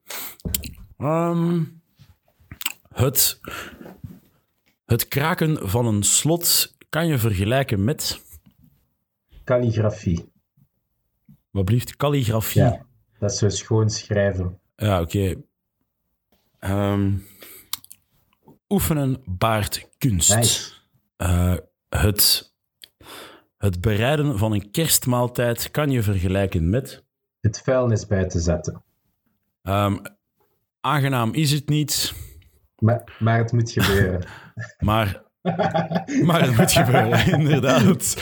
Um, 0.99 1.83
het, 2.89 3.41
het 4.85 5.09
kraken 5.09 5.69
van 5.69 5.87
een 5.87 6.03
slot 6.03 6.75
kan 6.89 7.07
je 7.07 7.19
vergelijken 7.19 7.85
met... 7.85 8.25
Calligrafie. 9.45 10.33
Wat 11.51 11.65
blieft? 11.65 11.97
Calligrafie. 11.97 12.63
Ja, 12.63 12.87
dat 13.19 13.31
is 13.31 13.39
zo 13.39 13.49
schoon 13.49 13.91
schrijven. 13.91 14.61
Ja, 14.77 15.01
oké. 15.01 15.37
Okay. 16.59 16.93
Um, 16.93 17.27
oefenen 18.69 19.23
baart 19.25 19.89
kunst. 19.99 20.35
Nice. 20.35 20.73
Uh, 21.19 21.57
het, 21.89 22.53
het 23.57 23.81
bereiden 23.81 24.39
van 24.39 24.53
een 24.53 24.71
kerstmaaltijd 24.71 25.71
kan 25.71 25.91
je 25.91 26.03
vergelijken 26.03 26.71
met... 26.71 27.05
Het 27.41 27.61
vuilnis 27.61 28.07
buiten 28.07 28.41
zetten. 28.41 28.85
Um, 29.69 30.01
aangenaam 30.81 31.35
is 31.35 31.51
het 31.51 31.69
niet. 31.69 32.15
Maar, 32.79 33.17
maar 33.19 33.39
het 33.39 33.53
moet 33.53 33.71
gebeuren. 33.71 34.25
maar, 34.79 35.23
maar 36.23 36.41
het 36.41 36.57
moet 36.57 36.73
gebeuren, 36.73 37.27
inderdaad. 37.39 38.17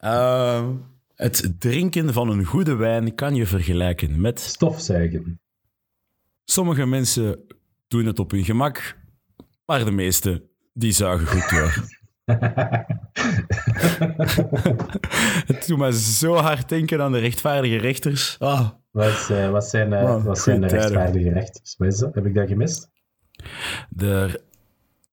uh, 0.00 0.68
het 1.14 1.54
drinken 1.58 2.12
van 2.12 2.28
een 2.28 2.44
goede 2.44 2.74
wijn 2.74 3.14
kan 3.14 3.34
je 3.34 3.46
vergelijken 3.46 4.20
met... 4.20 4.40
Stofzuigen. 4.40 5.40
Sommige 6.44 6.86
mensen 6.86 7.46
doen 7.88 8.06
het 8.06 8.18
op 8.18 8.30
hun 8.30 8.44
gemak, 8.44 8.96
maar 9.66 9.84
de 9.84 9.90
meeste 9.90 10.48
die 10.72 10.92
zuigen 10.92 11.26
goed 11.26 11.50
door. 11.50 11.97
het 15.46 15.64
doet 15.66 15.78
me 15.78 15.92
zo 15.92 16.34
hard 16.34 16.68
denken 16.68 17.02
aan 17.02 17.12
de 17.12 17.18
rechtvaardige 17.18 17.76
rechters. 17.76 18.36
Oh. 18.38 18.68
Wat, 18.90 19.28
uh, 19.32 19.50
wat, 19.50 19.64
zijn, 19.64 19.92
uh, 19.92 20.02
Man, 20.02 20.22
wat 20.22 20.38
zijn 20.38 20.60
de 20.60 20.66
rechtvaardige 20.66 21.32
rechters? 21.32 21.74
Wat 21.76 21.88
is 21.88 21.98
dat? 21.98 22.14
Heb 22.14 22.26
ik 22.26 22.34
dat 22.34 22.48
gemist? 22.48 22.90
De, 23.88 24.42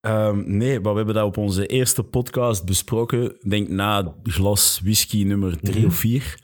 um, 0.02 0.58
nee, 0.58 0.80
maar 0.80 0.92
we 0.92 0.98
hebben 0.98 1.16
dat 1.16 1.26
op 1.26 1.38
onze 1.38 1.66
eerste 1.66 2.04
podcast 2.04 2.66
besproken. 2.66 3.24
Ik 3.24 3.50
denk 3.50 3.70
na 3.70 4.14
glas 4.24 4.80
whisky 4.84 5.24
nummer 5.24 5.60
drie 5.60 5.74
mm-hmm. 5.74 5.90
of 5.90 5.96
vier. 5.96 6.40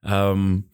Um, 0.00 0.70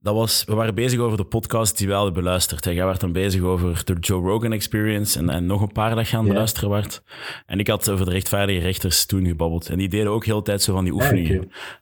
dat 0.00 0.14
was, 0.14 0.44
we 0.44 0.54
waren 0.54 0.74
bezig 0.74 1.00
over 1.00 1.16
de 1.16 1.24
podcast 1.24 1.78
die 1.78 1.86
we 1.86 1.92
hadden 1.92 2.12
beluisterd. 2.12 2.64
Jij 2.64 2.84
werd 2.84 3.00
dan 3.00 3.12
bezig 3.12 3.42
over 3.42 3.82
de 3.84 3.96
Joe 4.00 4.22
Rogan 4.22 4.52
Experience 4.52 5.18
en, 5.18 5.30
en 5.30 5.46
nog 5.46 5.60
een 5.60 5.72
paar 5.72 5.94
dat 5.94 6.08
je 6.08 6.16
aan 6.16 6.24
het 6.24 6.32
yeah. 6.32 6.32
beluisteren 6.32 6.70
werd. 6.70 7.02
En 7.46 7.58
ik 7.58 7.66
had 7.66 7.90
over 7.90 8.04
de 8.04 8.10
rechtvaardige 8.10 8.58
rechters 8.58 9.06
toen 9.06 9.26
gebabbeld. 9.26 9.68
En 9.68 9.78
die 9.78 9.88
deden 9.88 10.12
ook 10.12 10.24
heel 10.24 10.36
de 10.36 10.42
tijd 10.42 10.62
zo 10.62 10.72
van 10.72 10.84
die 10.84 10.92
oefeningen. 10.92 11.32
Ja, 11.32 11.38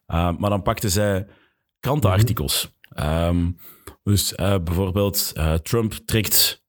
okay. 0.06 0.30
uh, 0.30 0.38
maar 0.38 0.50
dan 0.50 0.62
pakten 0.62 0.90
zij 0.90 1.26
krantenartikels. 1.80 2.76
Um, 3.00 3.56
dus 4.02 4.32
uh, 4.32 4.54
bijvoorbeeld, 4.64 5.32
uh, 5.36 5.54
Trump 5.54 5.92
trekt 5.92 6.66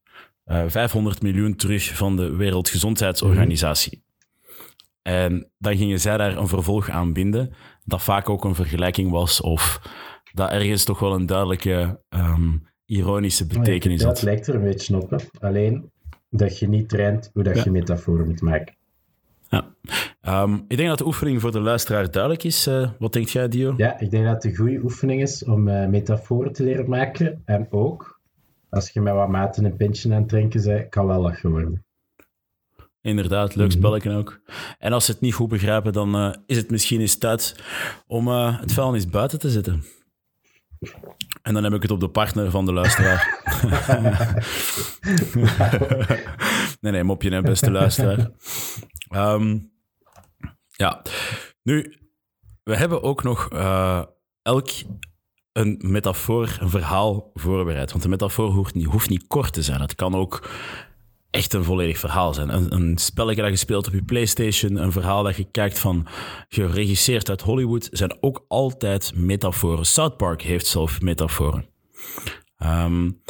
500 0.67 1.21
miljoen 1.21 1.55
terug 1.55 1.97
van 1.97 2.15
de 2.15 2.35
Wereldgezondheidsorganisatie. 2.35 4.03
En 5.01 5.51
dan 5.57 5.77
gingen 5.77 5.99
zij 5.99 6.17
daar 6.17 6.37
een 6.37 6.47
vervolg 6.47 6.89
aan 6.89 7.13
binden, 7.13 7.53
dat 7.85 8.01
vaak 8.01 8.29
ook 8.29 8.43
een 8.43 8.55
vergelijking 8.55 9.11
was 9.11 9.41
of 9.41 9.81
dat 10.33 10.49
ergens 10.49 10.83
toch 10.83 10.99
wel 10.99 11.13
een 11.13 11.25
duidelijke 11.25 12.01
um, 12.09 12.67
ironische 12.85 13.47
betekenis 13.47 14.03
had. 14.03 14.15
Dat 14.15 14.23
lijkt 14.23 14.47
er 14.47 14.55
een 14.55 14.63
beetje 14.63 15.01
op. 15.01 15.09
Hè? 15.09 15.17
Alleen 15.39 15.91
dat 16.29 16.59
je 16.59 16.67
niet 16.67 16.89
traint 16.89 17.29
hoe 17.33 17.43
dat 17.43 17.55
ja. 17.55 17.63
je 17.63 17.71
metaforen 17.71 18.25
moet 18.25 18.41
maken. 18.41 18.77
Ja. 19.49 19.75
Um, 20.43 20.65
ik 20.67 20.77
denk 20.77 20.89
dat 20.89 20.97
de 20.97 21.05
oefening 21.05 21.41
voor 21.41 21.51
de 21.51 21.59
luisteraar 21.59 22.11
duidelijk 22.11 22.43
is. 22.43 22.67
Uh, 22.67 22.89
wat 22.99 23.13
denk 23.13 23.27
jij, 23.27 23.47
Dio? 23.47 23.73
Ja, 23.77 23.99
ik 23.99 24.11
denk 24.11 24.25
dat 24.25 24.33
het 24.33 24.43
een 24.43 24.55
goede 24.55 24.79
oefening 24.83 25.21
is 25.21 25.43
om 25.43 25.67
uh, 25.67 25.87
metaforen 25.87 26.53
te 26.53 26.63
leren 26.63 26.89
maken. 26.89 27.41
En 27.45 27.67
ook, 27.69 28.19
als 28.69 28.89
je 28.89 29.01
met 29.01 29.13
wat 29.13 29.29
maten 29.29 29.65
een 29.65 29.75
pintje 29.75 30.13
aan 30.13 30.19
het 30.19 30.29
drinken 30.29 30.63
bent, 30.63 30.89
kan 30.89 31.07
wel 31.07 31.21
lachen 31.21 31.49
worden. 31.49 31.83
Inderdaad, 33.01 33.55
leuk 33.55 33.71
spelletje 33.71 34.11
ook. 34.11 34.41
En 34.79 34.93
als 34.93 35.05
ze 35.05 35.11
het 35.11 35.21
niet 35.21 35.33
goed 35.33 35.49
begrijpen, 35.49 35.93
dan 35.93 36.15
uh, 36.15 36.33
is 36.45 36.57
het 36.57 36.71
misschien 36.71 36.99
eens 36.99 37.17
tijd 37.17 37.55
om 38.07 38.27
het 38.27 38.73
vuilnis 38.73 39.07
buiten 39.07 39.39
te 39.39 39.49
zetten. 39.49 39.83
En 41.41 41.53
dan 41.53 41.63
heb 41.63 41.73
ik 41.73 41.81
het 41.81 41.91
op 41.91 41.99
de 41.99 42.09
partner 42.09 42.51
van 42.51 42.65
de 42.65 42.73
luisteraar. 42.73 43.41
nee, 46.81 46.91
nee, 46.91 47.03
mopje, 47.03 47.31
hè, 47.31 47.41
beste 47.41 47.71
luisteraar. 47.71 48.31
Um, 49.15 49.71
ja, 50.67 51.01
nu, 51.63 51.97
we 52.63 52.75
hebben 52.75 53.03
ook 53.03 53.23
nog 53.23 53.49
uh, 53.53 54.03
elk 54.41 54.69
een 55.51 55.79
metafoor, 55.81 56.57
een 56.59 56.69
verhaal 56.69 57.31
voorbereid. 57.33 57.91
Want 57.91 58.03
een 58.03 58.09
metafoor 58.09 58.49
hoeft 58.49 58.73
niet, 58.73 58.85
hoeft 58.85 59.09
niet 59.09 59.27
kort 59.27 59.53
te 59.53 59.61
zijn. 59.61 59.81
Het 59.81 59.95
kan 59.95 60.15
ook 60.15 60.49
echt 61.29 61.53
een 61.53 61.63
volledig 61.63 61.97
verhaal 61.97 62.33
zijn. 62.33 62.53
Een, 62.53 62.73
een 62.73 62.97
spelletje 62.97 63.41
dat 63.41 63.51
je 63.51 63.57
speelt 63.57 63.87
op 63.87 63.93
je 63.93 64.03
PlayStation, 64.03 64.75
een 64.75 64.91
verhaal 64.91 65.23
dat 65.23 65.35
je 65.35 65.51
kijkt 65.51 65.79
van 65.79 66.07
geregisseerd 66.49 67.29
uit 67.29 67.41
Hollywood, 67.41 67.89
zijn 67.91 68.17
ook 68.19 68.45
altijd 68.47 69.15
metaforen. 69.15 69.85
South 69.85 70.17
Park 70.17 70.41
heeft 70.41 70.67
zelf 70.67 71.01
metaforen. 71.01 71.65
Um, 72.63 73.21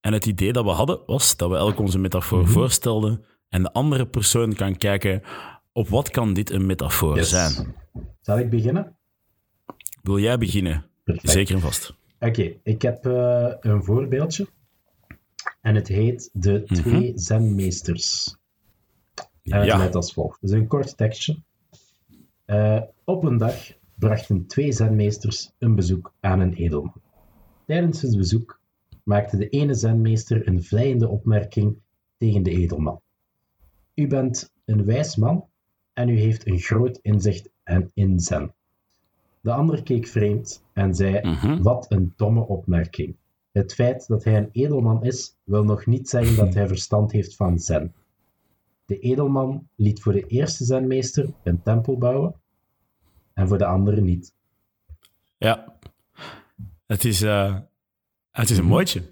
en 0.00 0.12
het 0.12 0.26
idee 0.26 0.52
dat 0.52 0.64
we 0.64 0.70
hadden 0.70 1.00
was 1.06 1.36
dat 1.36 1.50
we 1.50 1.56
elk 1.56 1.78
onze 1.78 1.98
metafoor 1.98 2.38
mm-hmm. 2.38 2.52
voorstelden 2.52 3.24
en 3.48 3.62
de 3.62 3.72
andere 3.72 4.06
persoon 4.06 4.54
kan 4.54 4.76
kijken 4.76 5.22
Op 5.72 5.88
wat 5.88 6.10
kan 6.10 6.32
dit 6.34 6.50
een 6.50 6.66
metafoor 6.66 7.16
Yes. 7.16 7.28
zijn? 7.28 7.74
Zal 8.20 8.38
ik 8.38 8.50
beginnen? 8.50 8.96
Wil 10.02 10.18
jij 10.18 10.38
beginnen? 10.38 10.84
Perfect. 11.04 11.30
Zeker 11.30 11.54
en 11.54 11.60
vast. 11.60 11.94
Oké, 12.18 12.52
ik 12.62 12.82
heb 12.82 13.06
eh, 13.06 13.46
een 13.60 13.84
voorbeeldje. 13.84 14.46
En 15.60 15.74
het 15.74 15.88
heet 15.88 16.30
De 16.32 16.62
Twee 16.62 17.12
Zenmeesters. 17.14 18.36
En 19.42 19.58
het 19.58 19.66
Ja. 19.66 19.76
luidt 19.78 19.94
als 19.94 20.12
volgt. 20.12 20.40
Het 20.40 20.50
is 20.50 20.56
een 20.56 20.66
kort 20.66 20.96
tekstje. 20.96 21.38
Eh, 22.44 22.82
op 23.04 23.24
een 23.24 23.36
dag 23.38 23.72
brachten 23.94 24.46
twee 24.46 24.72
zenmeesters 24.72 25.50
een 25.58 25.74
bezoek 25.74 26.12
aan 26.20 26.40
een 26.40 26.54
edelman. 26.54 27.00
Tijdens 27.66 28.02
het 28.02 28.16
bezoek 28.16 28.60
maakte 29.04 29.36
de 29.36 29.48
ene 29.48 29.74
zenmeester 29.74 30.48
een 30.48 30.62
vleiende 30.62 31.08
opmerking 31.08 31.76
tegen 32.18 32.42
de 32.42 32.50
edelman. 32.50 33.00
U 33.94 34.06
bent 34.06 34.52
een 34.64 34.84
wijs 34.84 35.16
man 35.16 35.44
en 35.92 36.08
u 36.08 36.18
heeft 36.18 36.46
een 36.46 36.58
groot 36.58 36.98
inzicht 37.02 37.50
en 37.62 37.90
in 37.94 38.20
zen. 38.20 38.54
De 39.40 39.52
ander 39.52 39.82
keek 39.82 40.06
vreemd 40.06 40.62
en 40.72 40.94
zei: 40.94 41.20
Mhm. 41.28 41.62
Wat 41.62 41.86
een 41.88 42.12
domme 42.16 42.46
opmerking. 42.46 43.16
Het 43.52 43.74
feit 43.74 44.06
dat 44.06 44.24
hij 44.24 44.36
een 44.36 44.48
edelman 44.52 45.04
is, 45.04 45.36
wil 45.44 45.64
nog 45.64 45.86
niet 45.86 46.08
zeggen 46.08 46.36
dat 46.36 46.54
hij 46.54 46.68
verstand 46.68 47.12
heeft 47.12 47.36
van 47.36 47.58
zen. 47.58 47.94
De 48.84 48.98
edelman 48.98 49.68
liet 49.74 50.02
voor 50.02 50.12
de 50.12 50.26
eerste 50.26 50.64
zenmeester 50.64 51.30
een 51.42 51.62
tempel 51.62 51.98
bouwen 51.98 52.34
en 53.34 53.48
voor 53.48 53.58
de 53.58 53.66
andere 53.66 54.00
niet. 54.00 54.32
Ja. 55.38 55.78
Het 56.86 57.04
is, 57.04 57.22
eh, 57.22 57.56
het 58.30 58.50
is 58.50 58.58
een 58.58 58.64
mooitje. 58.64 59.02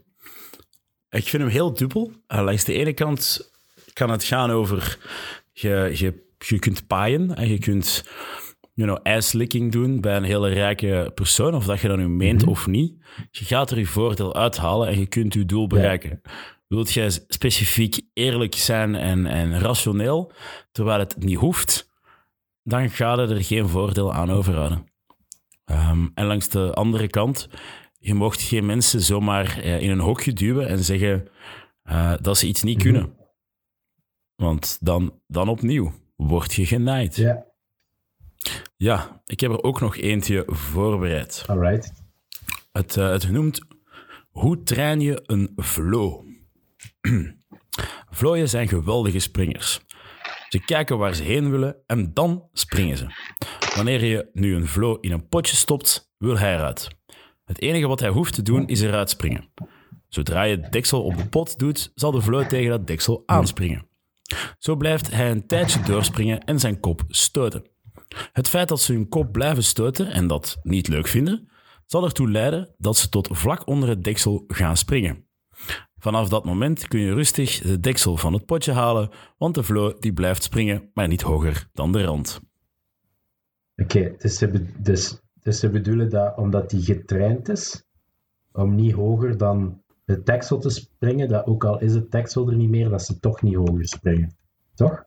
Ik 1.10 1.28
vind 1.28 1.42
hem 1.42 1.52
heel 1.52 1.74
dubbel. 1.74 2.12
Uh, 2.28 2.42
langs 2.42 2.64
de 2.64 2.72
ene 2.72 2.92
kant 2.92 3.50
kan 3.92 4.10
het 4.10 4.24
gaan 4.24 4.50
over... 4.50 4.98
Je, 5.52 5.90
je, 5.94 6.26
je 6.38 6.58
kunt 6.58 6.86
paaien 6.86 7.36
en 7.36 7.48
je 7.48 7.58
kunt 7.58 8.04
you 8.78 8.90
know, 8.90 9.14
ass-licking 9.14 9.72
doen 9.72 10.00
bij 10.00 10.16
een 10.16 10.24
hele 10.24 10.48
rijke 10.48 11.10
persoon, 11.14 11.54
of 11.54 11.64
dat 11.64 11.80
je 11.80 11.88
dat 11.88 11.96
nu 11.96 12.08
meent 12.08 12.44
of 12.46 12.66
niet. 12.66 12.94
Je 13.30 13.44
gaat 13.44 13.70
er 13.70 13.78
je 13.78 13.86
voordeel 13.86 14.34
uithalen 14.34 14.88
en 14.88 14.98
je 14.98 15.06
kunt 15.06 15.34
je 15.34 15.44
doel 15.44 15.66
bereiken. 15.66 16.20
Wilt 16.68 16.92
jij 16.92 17.10
specifiek 17.10 18.00
eerlijk 18.12 18.54
zijn 18.54 18.94
en, 18.94 19.26
en 19.26 19.60
rationeel, 19.60 20.32
terwijl 20.72 20.98
het 20.98 21.16
niet 21.18 21.36
hoeft, 21.36 21.90
dan 22.62 22.90
ga 22.90 23.12
je 23.12 23.34
er 23.34 23.44
geen 23.44 23.68
voordeel 23.68 24.14
aan 24.14 24.30
overhouden. 24.30 24.86
Ehm, 25.64 26.06
en 26.14 26.26
langs 26.26 26.48
de 26.48 26.74
andere 26.74 27.08
kant, 27.08 27.48
je 27.98 28.14
mocht 28.14 28.42
geen 28.42 28.66
mensen 28.66 29.00
zomaar 29.00 29.58
eh, 29.58 29.80
in 29.80 29.90
een 29.90 30.00
hokje 30.00 30.32
duwen 30.32 30.68
en 30.68 30.84
zeggen 30.84 31.28
eh, 31.82 32.14
dat 32.20 32.38
ze 32.38 32.46
iets 32.46 32.62
niet 32.62 32.82
kunnen. 32.82 33.16
Want 34.34 34.78
dan, 34.80 35.20
dan 35.26 35.48
opnieuw 35.48 35.92
word 36.16 36.54
je 36.54 36.66
genaaid. 36.66 37.16
Ja. 37.16 37.47
Ja, 38.78 39.22
ik 39.26 39.40
heb 39.40 39.50
er 39.50 39.62
ook 39.62 39.80
nog 39.80 39.96
eentje 39.96 40.42
voorbereid. 40.46 41.44
alright. 41.46 41.92
Het, 42.72 42.96
eh, 42.96 43.10
het 43.10 43.30
noemt 43.30 43.60
Hoe 44.30 44.62
train 44.62 45.00
je 45.00 45.22
een 45.26 45.52
vloo? 45.56 46.24
Vlooien 48.10 48.48
zijn 48.48 48.68
geweldige 48.68 49.18
springers. 49.18 49.80
Ze 50.48 50.64
kijken 50.64 50.98
waar 50.98 51.14
ze 51.14 51.22
heen 51.22 51.50
willen 51.50 51.76
en 51.86 52.14
dan 52.14 52.48
springen 52.52 52.96
ze. 52.96 53.06
Wanneer 53.74 54.04
je 54.04 54.28
nu 54.32 54.54
een 54.54 54.66
vloo 54.66 54.94
in 55.00 55.12
een 55.12 55.28
potje 55.28 55.56
stopt, 55.56 56.12
wil 56.18 56.38
hij 56.38 56.54
eruit. 56.54 56.88
Het 57.44 57.60
enige 57.60 57.86
wat 57.86 58.00
hij 58.00 58.08
hoeft 58.08 58.34
te 58.34 58.42
doen 58.42 58.66
is 58.66 58.80
eruit 58.80 59.10
springen. 59.10 59.52
Zodra 60.08 60.42
je 60.42 60.56
het 60.56 60.72
deksel 60.72 61.04
op 61.04 61.16
de 61.16 61.26
pot 61.26 61.58
doet, 61.58 61.92
zal 61.94 62.10
de 62.10 62.20
vloo 62.20 62.46
tegen 62.46 62.70
dat 62.70 62.86
deksel 62.86 63.22
aanspringen. 63.26 63.88
Zo 64.58 64.76
blijft 64.76 65.10
hij 65.10 65.30
een 65.30 65.46
tijdje 65.46 65.82
doorspringen 65.82 66.40
en 66.40 66.60
zijn 66.60 66.80
kop 66.80 67.02
stoten. 67.08 67.76
Het 68.32 68.48
feit 68.48 68.68
dat 68.68 68.80
ze 68.80 68.92
hun 68.92 69.08
kop 69.08 69.32
blijven 69.32 69.64
stoten 69.64 70.06
en 70.06 70.26
dat 70.26 70.58
niet 70.62 70.88
leuk 70.88 71.06
vinden, 71.06 71.48
zal 71.86 72.04
ertoe 72.04 72.30
leiden 72.30 72.74
dat 72.78 72.96
ze 72.96 73.08
tot 73.08 73.28
vlak 73.30 73.66
onder 73.66 73.88
het 73.88 74.04
deksel 74.04 74.44
gaan 74.46 74.76
springen. 74.76 75.26
Vanaf 75.96 76.28
dat 76.28 76.44
moment 76.44 76.88
kun 76.88 77.00
je 77.00 77.14
rustig 77.14 77.60
de 77.60 77.80
deksel 77.80 78.16
van 78.16 78.32
het 78.32 78.46
potje 78.46 78.72
halen, 78.72 79.10
want 79.38 79.54
de 79.54 79.62
vloo 79.62 79.98
die 79.98 80.12
blijft 80.12 80.42
springen, 80.42 80.90
maar 80.94 81.08
niet 81.08 81.22
hoger 81.22 81.68
dan 81.72 81.92
de 81.92 82.04
rand. 82.04 82.40
Oké, 83.76 84.14
dus, 84.18 84.44
dus, 84.78 85.20
dus 85.42 85.58
ze 85.58 85.70
bedoelen 85.70 86.10
dat 86.10 86.36
omdat 86.36 86.70
hij 86.70 86.80
getraind 86.80 87.48
is 87.48 87.84
om 88.52 88.74
niet 88.74 88.92
hoger 88.92 89.36
dan 89.36 89.82
het 90.04 90.26
deksel 90.26 90.58
te 90.58 90.70
springen, 90.70 91.28
dat 91.28 91.46
ook 91.46 91.64
al 91.64 91.80
is 91.80 91.94
het 91.94 92.10
deksel 92.10 92.48
er 92.48 92.56
niet 92.56 92.68
meer, 92.68 92.88
dat 92.88 93.02
ze 93.02 93.18
toch 93.18 93.42
niet 93.42 93.54
hoger 93.54 93.88
springen. 93.88 94.36
Toch? 94.74 95.04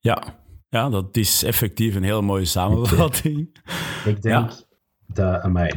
Ja, 0.00 0.45
ja 0.68 0.88
dat 0.88 1.16
is 1.16 1.42
effectief 1.42 1.94
een 1.94 2.02
heel 2.02 2.22
mooie 2.22 2.44
samenvatting. 2.44 3.62
Ik 4.04 4.22
denk 4.22 4.50
dat, 5.06 5.40
amai, 5.42 5.70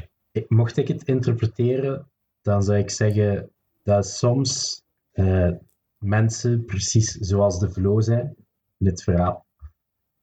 mocht 0.47 0.77
ik 0.77 0.87
het 0.87 1.03
interpreteren, 1.03 2.07
dan 2.41 2.63
zou 2.63 2.77
ik 2.77 2.89
zeggen 2.89 3.49
dat 3.83 4.07
soms 4.07 4.81
eh, 5.11 5.51
mensen 5.97 6.65
precies 6.65 7.11
zoals 7.11 7.59
de 7.59 7.69
vlo 7.69 7.99
zijn 8.01 8.35
in 8.77 8.85
het 8.85 9.03
verhaal. 9.03 9.45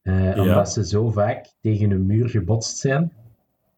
Eh, 0.03 0.39
Omdat 0.39 0.73
ze 0.73 0.87
zo 0.87 1.11
vaak 1.11 1.53
tegen 1.61 1.91
een 1.91 2.07
muur 2.07 2.29
gebotst 2.29 2.77
zijn, 2.77 3.13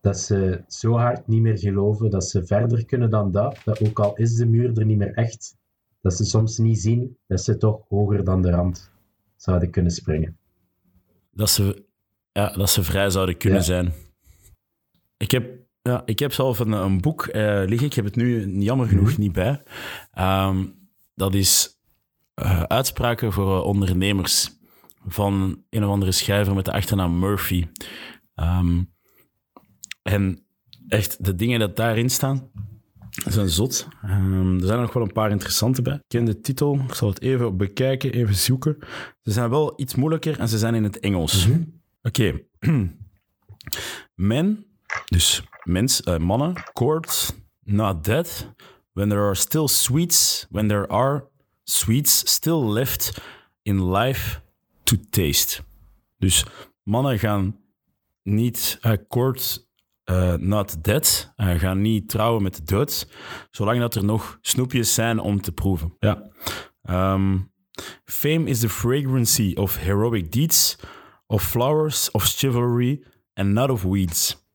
dat 0.01 0.18
ze 0.18 0.62
zo 0.66 0.92
hard 0.96 1.27
niet 1.27 1.40
meer 1.40 1.59
geloven 1.59 2.11
dat 2.11 2.24
ze 2.24 2.46
verder 2.46 2.85
kunnen 2.85 3.11
dan 3.11 3.33
dat, 3.33 3.61
dat 3.64 3.88
ook 3.88 3.98
al 3.98 4.16
is 4.16 4.35
de 4.35 4.46
muur 4.46 4.79
er 4.79 4.85
niet 4.85 4.98
meer 4.98 5.14
echt, 5.14 5.57
dat 6.01 6.14
ze 6.14 6.24
soms 6.24 6.59
niet 6.59 6.81
zien 6.81 7.16
dat 7.27 7.40
ze 7.40 7.57
toch 7.57 7.85
hoger 7.88 8.24
dan 8.24 8.42
de 8.42 8.51
rand 8.51 8.90
zouden 9.37 9.70
kunnen 9.70 9.92
springen. 9.92 10.38
Dat 11.38 11.51
ze, 11.51 11.85
ja, 12.33 12.48
dat 12.48 12.70
ze 12.70 12.83
vrij 12.83 13.11
zouden 13.11 13.37
kunnen 13.37 13.59
Ja. 13.59 13.64
zijn. 13.64 13.92
Ik 15.16 15.31
heb, 15.31 15.51
ja, 15.83 16.03
ik 16.05 16.18
heb 16.18 16.33
zelf 16.33 16.59
een, 16.59 16.72
een 16.72 17.01
boek 17.01 17.27
eh, 17.27 17.62
liggen. 17.66 17.87
Ik 17.87 17.94
heb 17.94 18.05
het 18.05 18.16
nu 18.16 18.59
jammer 18.61 18.87
genoeg 18.88 19.11
Mhm. 19.11 19.20
niet 19.20 19.33
bij. 19.33 19.62
Ehm, 20.12 20.64
dat 21.14 21.35
is 21.35 21.77
eh, 22.35 22.62
uitspraken 22.62 23.33
voor 23.33 23.57
eh, 23.59 23.64
ondernemers 23.64 24.51
van 25.07 25.62
een 25.70 25.85
of 25.85 25.90
andere 25.90 26.12
schrijver 26.12 26.55
met 26.55 26.64
de 26.64 26.72
achternaam 26.72 27.18
Murphy. 27.18 27.66
Ehm, 28.35 28.83
en 30.03 30.46
echt, 30.88 31.24
de 31.24 31.35
dingen 31.35 31.59
dat 31.61 31.77
daarin 31.77 32.11
staan, 32.11 32.51
zijn 33.26 33.48
zot. 33.48 33.88
Ehm, 34.02 34.54
er 34.54 34.66
zijn 34.66 34.78
er 34.78 34.85
nog 34.85 34.92
wel 34.92 35.02
een 35.02 35.12
paar 35.12 35.31
interessante 35.31 35.83
bij. 35.83 35.94
Ik 35.94 36.02
ken 36.09 36.24
de 36.24 36.40
titel, 36.40 36.74
ik 36.74 36.94
zal 36.94 37.09
het 37.09 37.20
even 37.20 37.57
bekijken, 37.57 38.12
even 38.12 38.35
zoeken. 38.35 38.76
Ze 39.22 39.33
zijn 39.33 39.50
wel 39.50 39.72
iets 39.76 39.94
moeilijker 39.94 40.38
en 40.38 40.48
ze 40.48 40.59
zijn 40.59 40.74
in 40.74 40.85
het 40.85 41.00
Engels. 41.00 41.48
Oké. 42.02 42.40
Men, 44.14 44.66
dus 45.04 45.42
mens, 45.62 46.02
eh, 46.02 46.18
mannen, 46.18 46.52
court, 46.72 47.35
not 47.64 48.04
dead, 48.04 48.52
when 48.92 49.09
there 49.09 49.22
are 49.22 49.35
still 49.35 49.66
sweets, 49.66 50.46
when 50.50 50.68
there 50.68 50.88
are 50.88 51.28
sweets 51.64 52.33
still 52.33 52.72
left 52.72 53.20
in 53.62 53.90
life 53.90 54.40
to 54.83 54.96
taste. 55.11 55.62
Dus 56.16 56.44
mannen 56.83 57.18
gaan 57.18 57.61
niet 58.22 58.78
uh, 58.83 58.92
court, 59.09 59.67
uh, 60.10 60.34
not 60.34 60.84
dead, 60.84 61.32
uh, 61.36 61.50
gaan 61.58 61.80
niet 61.80 62.08
trouwen 62.08 62.42
met 62.42 62.56
de 62.56 62.62
dood, 62.62 63.08
zolang 63.50 63.80
dat 63.80 63.94
er 63.94 64.04
nog 64.04 64.38
snoepjes 64.40 64.94
zijn 64.94 65.18
om 65.18 65.40
te 65.40 65.52
proeven. 65.52 65.96
Ja. 65.98 66.30
Um, 67.12 67.52
fame 68.04 68.44
is 68.44 68.60
the 68.60 68.68
fragrancy 68.68 69.52
of 69.54 69.76
heroic 69.76 70.32
deeds, 70.32 70.78
of 71.26 71.42
flowers, 71.42 72.10
of 72.10 72.24
chivalry, 72.24 73.04
and 73.34 73.48
not 73.48 73.70
of 73.70 73.82
weeds. 73.82 74.46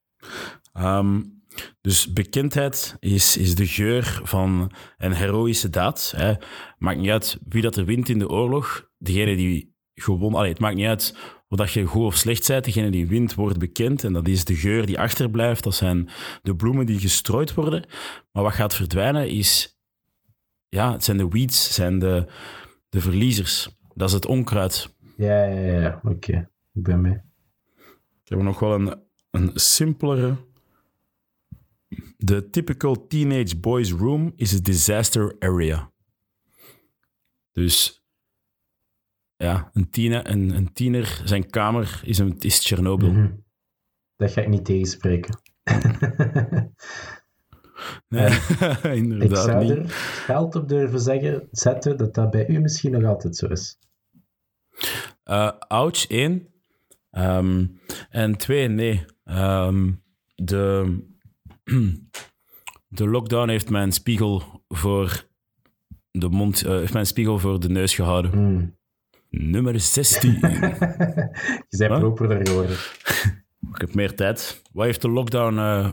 Um, 0.73 1.41
dus 1.81 2.13
bekendheid 2.13 2.95
is, 2.99 3.37
is 3.37 3.55
de 3.55 3.67
geur 3.67 4.21
van 4.23 4.71
een 4.97 5.13
heroïsche 5.13 5.69
daad. 5.69 6.13
Hè. 6.15 6.33
Maakt 6.77 6.99
niet 6.99 7.09
uit 7.09 7.37
wie 7.47 7.61
dat 7.61 7.75
er 7.75 7.85
wint 7.85 8.09
in 8.09 8.19
de 8.19 8.29
oorlog. 8.29 8.89
Degene 8.97 9.35
die 9.35 9.75
gewonnen... 9.93 10.39
Allee, 10.39 10.51
het 10.51 10.59
maakt 10.59 10.75
niet 10.75 10.87
uit 10.87 11.17
dat 11.57 11.71
je 11.71 11.85
goed 11.85 12.03
of 12.03 12.15
slecht 12.15 12.47
bent. 12.47 12.65
Degene 12.65 12.91
die 12.91 13.07
wint 13.07 13.35
wordt 13.35 13.59
bekend. 13.59 14.03
En 14.03 14.13
dat 14.13 14.27
is 14.27 14.45
de 14.45 14.55
geur 14.55 14.85
die 14.85 14.99
achterblijft. 14.99 15.63
Dat 15.63 15.75
zijn 15.75 16.09
de 16.41 16.55
bloemen 16.55 16.85
die 16.85 16.99
gestrooid 16.99 17.53
worden. 17.53 17.85
Maar 18.31 18.43
wat 18.43 18.53
gaat 18.53 18.75
verdwijnen 18.75 19.29
is... 19.29 19.77
Ja, 20.69 20.91
het 20.91 21.03
zijn 21.03 21.17
de 21.17 21.27
weeds, 21.27 21.73
zijn 21.73 21.99
de, 21.99 22.27
de 22.89 23.01
verliezers. 23.01 23.69
Dat 23.93 24.07
is 24.07 24.13
het 24.13 24.25
onkruid. 24.25 24.95
Ja, 25.17 25.43
ja, 25.43 25.79
ja. 25.79 25.99
Oké. 26.03 26.07
Okay. 26.07 26.47
Ik 26.73 26.83
ben 26.83 27.01
mee. 27.01 27.21
Ik 28.23 28.29
heb 28.29 28.41
nog 28.41 28.59
wel 28.59 28.73
een, 28.73 28.95
een 29.31 29.51
simpelere. 29.53 30.35
The 32.17 32.49
typical 32.49 33.07
teenage 33.07 33.57
boy's 33.57 33.91
room 33.91 34.33
is 34.35 34.55
a 34.55 34.59
disaster 34.61 35.35
area. 35.39 35.91
Dus 37.51 38.02
ja, 39.43 39.69
een 39.73 39.89
tiener, 39.89 40.29
een, 40.29 40.49
een 40.49 40.73
tiener 40.73 41.21
zijn 41.23 41.49
kamer 41.49 42.01
is, 42.03 42.17
een, 42.17 42.35
is 42.39 42.59
Tsjernobyl. 42.59 43.09
Mm 43.09 43.15
-hmm. 43.15 43.43
Dat 44.15 44.31
ga 44.31 44.41
ik 44.41 44.47
niet 44.47 44.65
tegenspreken. 44.65 45.39
nee, 48.07 48.29
inderdaad 49.01 49.29
ik 49.29 49.35
zou 49.35 49.63
niet. 49.63 49.69
er 49.69 49.89
geld 50.25 50.55
op 50.55 50.67
durven 50.67 50.99
zeggen, 50.99 51.47
zetten 51.51 51.97
dat 51.97 52.13
dat 52.13 52.31
bij 52.31 52.47
u 52.47 52.59
misschien 52.59 52.91
nog 52.91 53.03
altijd 53.03 53.35
zo 53.35 53.47
is. 53.47 53.77
Uh, 55.25 55.51
ouch, 55.67 56.07
één. 56.07 56.47
Ehm, 57.09 57.65
en 58.09 58.37
twee, 58.37 58.67
nee. 58.67 59.05
Ehm, 59.23 59.91
de, 60.35 60.97
de 62.87 63.07
lockdown 63.07 63.49
heeft 63.49 63.69
mijn 63.69 63.91
spiegel 63.91 64.63
voor 64.67 65.27
de 66.11 66.29
mond, 66.29 66.63
eh, 66.63 66.71
heeft 66.71 66.93
mijn 66.93 67.05
spiegel 67.05 67.39
voor 67.39 67.59
de 67.59 67.69
neus 67.69 67.95
gehouden. 67.95 68.31
Hmm. 68.31 68.81
Nummer 69.37 69.79
16. 69.79 70.31
Je 70.41 71.77
bent 71.77 71.91
Huh? 71.91 71.97
properder 71.99 72.47
geworden. 72.47 72.75
Ik 73.73 73.81
heb 73.81 73.93
meer 73.93 74.15
tijd. 74.15 74.61
Wat 74.71 74.85
heeft 74.85 75.01
de 75.01 75.09
lockdown... 75.09 75.57
eh, 75.57 75.89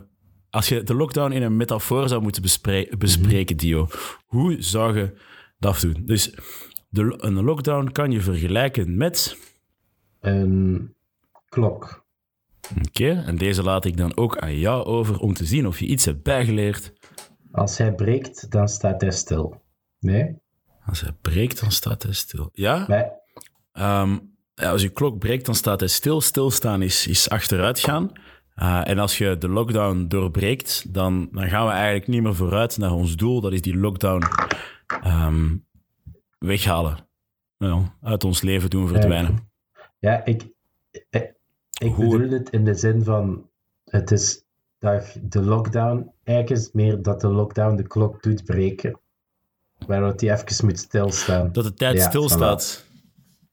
als 0.50 0.68
je 0.68 0.83
de 0.83 0.94
lockdown 0.94 1.33
in 1.33 1.42
een 1.42 1.57
metafoor 1.57 2.09
zou 2.09 2.22
moeten 2.22 2.42
bespre- 2.42 2.96
bespreken, 2.98 3.57
Dio, 3.57 3.88
hoe 4.26 4.57
zou 4.62 4.96
je 4.98 5.12
dat 5.59 5.81
doen? 5.81 6.03
Dus 6.05 6.35
de, 6.88 7.14
een 7.16 7.42
lockdown 7.44 7.92
kan 7.92 8.11
je 8.11 8.20
vergelijken 8.20 8.96
met... 8.96 9.37
Een 10.20 10.94
klok. 11.48 12.05
Oké, 12.87 13.11
en 13.26 13.37
deze 13.37 13.62
laat 13.62 13.85
ik 13.85 13.96
dan 13.96 14.16
ook 14.16 14.38
aan 14.38 14.59
jou 14.59 14.85
over 14.85 15.18
om 15.18 15.35
te 15.35 15.44
zien 15.44 15.66
of 15.66 15.79
je 15.81 15.87
iets 15.87 16.05
hebt 16.05 16.22
bijgeleerd. 16.22 16.92
Als 17.53 17.79
hij 17.79 17.94
breekt, 17.94 18.50
dan 18.50 18.68
staat 18.68 19.00
hij 19.00 19.11
stil. 19.11 19.62
Nee? 19.98 20.37
Als 20.87 21.00
hij 21.00 21.12
breekt, 21.20 21.61
dan 21.61 21.70
staat 21.72 22.03
hij 22.03 22.12
stil. 22.12 22.48
Ja? 22.53 22.85
Ehm, 23.80 24.18
ja, 24.54 24.70
als 24.70 24.82
je 24.82 24.88
klok 24.88 25.18
breekt, 25.18 25.46
dan 25.46 25.54
staat 25.54 25.80
hij 25.80 25.88
stil. 25.88 26.20
Stilstaan 26.20 26.82
is, 26.82 27.06
is 27.06 27.28
achteruit 27.28 27.78
gaan. 27.78 28.12
Uh, 28.56 28.88
en 28.88 28.98
als 28.98 29.18
je 29.18 29.38
de 29.38 29.48
lockdown 29.48 30.04
doorbreekt, 30.08 30.94
dan, 30.94 31.28
dan 31.32 31.48
gaan 31.48 31.66
we 31.66 31.72
eigenlijk 31.72 32.06
niet 32.06 32.22
meer 32.22 32.34
vooruit 32.34 32.78
naar 32.78 32.92
ons 32.92 33.16
doel. 33.16 33.40
Dat 33.40 33.52
is 33.52 33.62
die 33.62 33.76
lockdown 33.76 34.22
ehm, 35.02 35.56
weghalen. 36.38 37.08
Ja, 37.56 37.96
uit 38.02 38.24
ons 38.24 38.42
leven 38.42 38.70
doen 38.70 38.88
verdwijnen. 38.88 39.50
ja, 39.98 40.24
ik, 40.24 40.48
ik, 41.10 41.96
bedoel 41.96 42.30
het 42.30 42.50
in 42.50 42.64
de 42.64 42.74
zin 42.74 43.04
van... 43.04 43.48
Het 43.84 44.10
is 44.10 44.44
dat 44.78 45.18
de 45.22 45.42
lockdown... 45.42 46.12
Eigenlijk 46.24 46.60
is 46.60 46.72
meer 46.72 47.02
dat 47.02 47.20
de 47.20 47.28
lockdown 47.28 47.76
de 47.76 47.86
klok 47.86 48.22
doet 48.22 48.44
breken. 48.44 49.00
Waardoor 49.86 50.16
die 50.16 50.32
even 50.32 50.66
moet 50.66 50.78
stilstaan. 50.78 51.52
Dat 51.52 51.64
de 51.64 51.74
tijd 51.74 51.96
Ja, 51.96 52.08
stilstaat. 52.08 52.88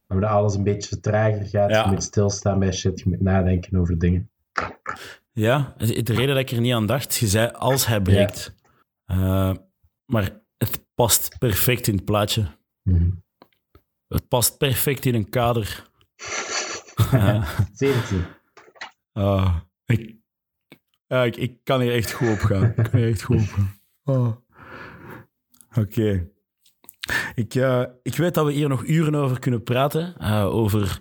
Waardoor 0.07 0.29
alles 0.29 0.55
een 0.55 0.63
beetje 0.63 0.99
trager 0.99 1.45
gaat. 1.45 1.69
Ja. 1.69 1.83
Je 1.83 1.91
moet 1.91 2.03
stilstaan 2.03 2.59
bij 2.59 2.71
shit. 2.71 2.99
Je 2.99 3.09
moet 3.09 3.21
nadenken 3.21 3.79
over 3.79 3.99
dingen. 3.99 4.29
Ja, 5.31 5.73
de 5.77 6.03
de 6.03 6.13
reden 6.13 6.35
dat 6.35 6.37
ik 6.37 6.51
er 6.51 6.61
niet 6.61 6.73
aan 6.73 6.85
dacht, 6.85 7.15
je 7.15 7.27
zei 7.27 7.51
als 7.51 7.85
hij 7.85 8.01
breekt. 8.01 8.55
Uh, 9.11 9.53
maar 10.05 10.41
het 10.57 10.85
past 10.95 11.37
perfect 11.37 11.87
in 11.87 11.95
het 11.95 12.05
plaatje. 12.05 12.47
Mhm. 12.83 13.09
Het 14.07 14.27
past 14.27 14.57
perfect 14.57 15.05
in 15.05 15.15
een 15.15 15.29
kader. 15.29 15.85
Ja. 17.11 17.45
17. 17.73 18.25
Ah, 19.11 19.55
ik, 19.85 20.15
ik, 21.07 21.35
ik 21.35 21.63
kan 21.63 21.81
hier 21.81 21.93
echt 21.93 22.11
goed 22.11 22.29
op 22.29 22.39
gaan. 22.39 22.63
Ik 22.63 22.75
kan 22.75 22.99
hier 22.99 23.09
echt 23.09 23.23
goed 23.23 23.41
op 23.41 23.47
gaan. 23.47 23.79
Oh. 24.03 24.35
Oké. 25.75 26.29
Ik, 27.35 27.55
eh, 27.55 27.83
ik 28.01 28.15
weet 28.15 28.33
dat 28.33 28.45
we 28.45 28.51
hier 28.51 28.69
nog 28.69 28.85
uren 28.85 29.15
over 29.15 29.39
kunnen 29.39 29.63
praten. 29.63 30.15
eh, 30.17 30.45
over 30.45 30.99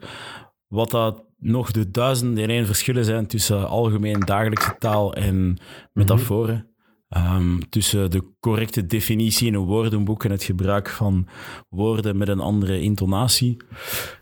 wat 0.66 0.90
dat 0.90 1.24
nog 1.38 1.70
de 1.70 1.90
duizenden 1.90 2.42
in 2.42 2.50
één 2.50 2.66
verschillen 2.66 3.04
zijn 3.04 3.26
tussen 3.26 3.68
algemeen 3.68 4.20
dagelijkse 4.20 4.76
taal 4.78 5.14
en 5.14 5.58
metaforen. 5.92 6.70
Ehm, 7.08 7.58
tussen 7.68 8.10
de 8.10 8.32
correcte 8.40 8.86
definitie 8.86 9.46
in 9.46 9.54
een 9.54 9.64
woordenboek 9.64 10.24
en 10.24 10.30
het 10.30 10.44
gebruik 10.44 10.88
van 10.88 11.28
woorden 11.68 12.16
met 12.16 12.28
een 12.28 12.40
andere 12.40 12.80
intonatie. 12.80 13.56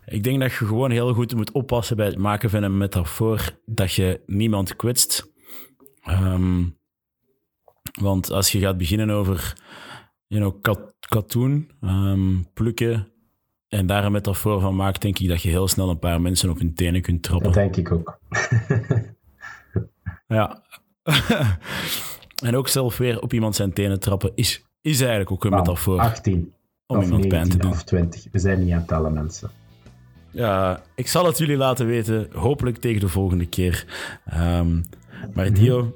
Ik 0.04 0.22
denk 0.22 0.40
dat 0.40 0.52
je 0.52 0.66
gewoon 0.66 0.90
heel 0.90 1.14
goed 1.14 1.34
moet 1.34 1.52
oppassen 1.52 1.96
bij 1.96 2.06
het 2.06 2.18
maken 2.18 2.50
van 2.50 2.62
een 2.62 2.76
metafoor 2.76 3.58
dat 3.64 3.92
je 3.92 4.22
niemand 4.26 4.76
kwetst. 4.76 5.32
Ehm, 6.02 6.64
want 8.00 8.30
als 8.30 8.52
je 8.52 8.58
gaat 8.58 8.76
beginnen 8.76 9.10
over 9.10 9.54
you 10.26 10.40
know, 10.40 10.60
katoen, 11.08 11.70
ehm, 11.80 12.42
plukken 12.54 13.08
en 13.68 13.86
daar 13.86 14.04
een 14.04 14.12
metafoor 14.12 14.60
van 14.60 14.76
maakt, 14.76 15.02
denk 15.02 15.18
ik 15.18 15.28
dat 15.28 15.42
je 15.42 15.48
heel 15.48 15.68
snel 15.68 15.90
een 15.90 15.98
paar 15.98 16.20
mensen 16.20 16.50
op 16.50 16.58
hun 16.58 16.74
tenen 16.74 17.02
kunt 17.02 17.22
trappen. 17.22 17.52
Dat 17.52 17.54
denk 17.54 17.76
ik 17.76 17.92
ook. 17.92 18.18
Ja. 20.26 20.62
en 22.46 22.56
ook 22.56 22.68
zelf 22.68 22.96
weer 22.96 23.20
op 23.20 23.32
iemand 23.32 23.56
zijn 23.56 23.72
tenen 23.72 24.00
trappen 24.00 24.32
is, 24.34 24.64
is 24.80 25.00
eigenlijk 25.00 25.30
ook 25.30 25.44
een 25.44 25.50
metafoor 25.50 26.00
18. 26.00 26.52
om 26.86 26.96
of 26.96 27.04
iemand 27.04 27.28
pijn 27.28 27.48
te 27.48 27.56
19 27.56 27.60
doen. 27.60 27.70
of 27.70 27.82
20. 27.82 28.26
We 28.32 28.38
zijn 28.38 28.64
niet 28.64 28.72
aan 28.72 28.78
het 28.78 28.88
tellen, 28.88 29.12
mensen. 29.12 29.50
Ja, 30.30 30.82
ik 30.94 31.08
zal 31.08 31.26
het 31.26 31.38
jullie 31.38 31.56
laten 31.56 31.86
weten, 31.86 32.28
hopelijk 32.32 32.76
tegen 32.76 33.00
de 33.00 33.08
volgende 33.08 33.46
keer. 33.46 33.86
Ehm, 34.24 34.80
maar. 35.34 35.52
Dio, 35.52 35.94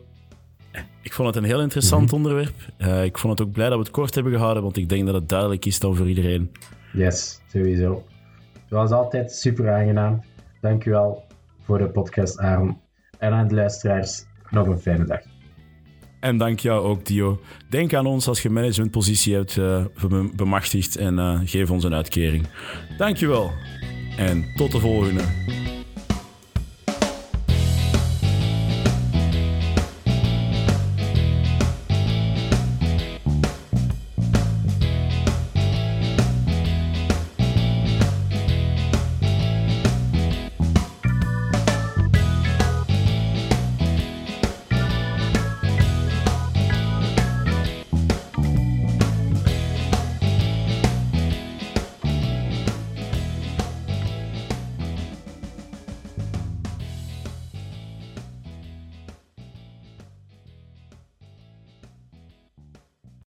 ik 1.08 1.14
vond 1.14 1.28
het 1.34 1.36
een 1.36 1.50
heel 1.50 1.60
interessant 1.60 2.12
onderwerp. 2.12 2.54
Eh, 2.76 3.04
ik 3.04 3.18
vond 3.18 3.38
het 3.38 3.48
ook 3.48 3.52
blij 3.54 3.68
dat 3.68 3.78
we 3.78 3.82
het 3.84 3.92
kort 3.92 4.14
hebben 4.14 4.32
gehouden, 4.32 4.62
want 4.62 4.76
ik 4.76 4.88
denk 4.88 5.06
dat 5.06 5.14
het 5.14 5.28
duidelijk 5.28 5.64
is 5.64 5.78
dan 5.78 5.96
voor 5.96 6.08
iedereen. 6.08 6.52
Yes, 6.92 7.40
sowieso. 7.52 8.04
Zoals 8.68 8.90
altijd, 8.90 9.32
super 9.32 9.72
aangenaam. 9.72 10.22
Dankjewel 10.60 11.24
voor 11.64 11.78
de 11.78 11.88
podcast, 11.88 12.38
Aaron. 12.38 12.76
En 13.18 13.32
aan 13.32 13.48
de 13.48 13.54
luisteraars, 13.54 14.24
nog 14.50 14.66
een 14.66 14.78
fijne 14.78 15.04
dag. 15.04 15.20
En 16.20 16.36
dank 16.38 16.58
jou 16.60 16.84
ook, 16.86 17.04
Dio. 17.06 17.40
Denk 17.68 17.94
aan 17.94 18.06
ons 18.06 18.28
als 18.28 18.42
je 18.42 18.50
managementpositie 18.50 19.34
hebt 19.34 19.56
eh, 19.56 19.84
bem- 20.08 20.32
bemachtigd 20.36 20.96
en 20.96 21.18
eh, 21.18 21.40
geef 21.44 21.70
ons 21.70 21.84
een 21.84 21.94
uitkering. 21.94 22.46
Dankjewel. 22.98 23.50
En 24.16 24.44
tot 24.56 24.72
de 24.72 24.78
volgende. 24.80 25.22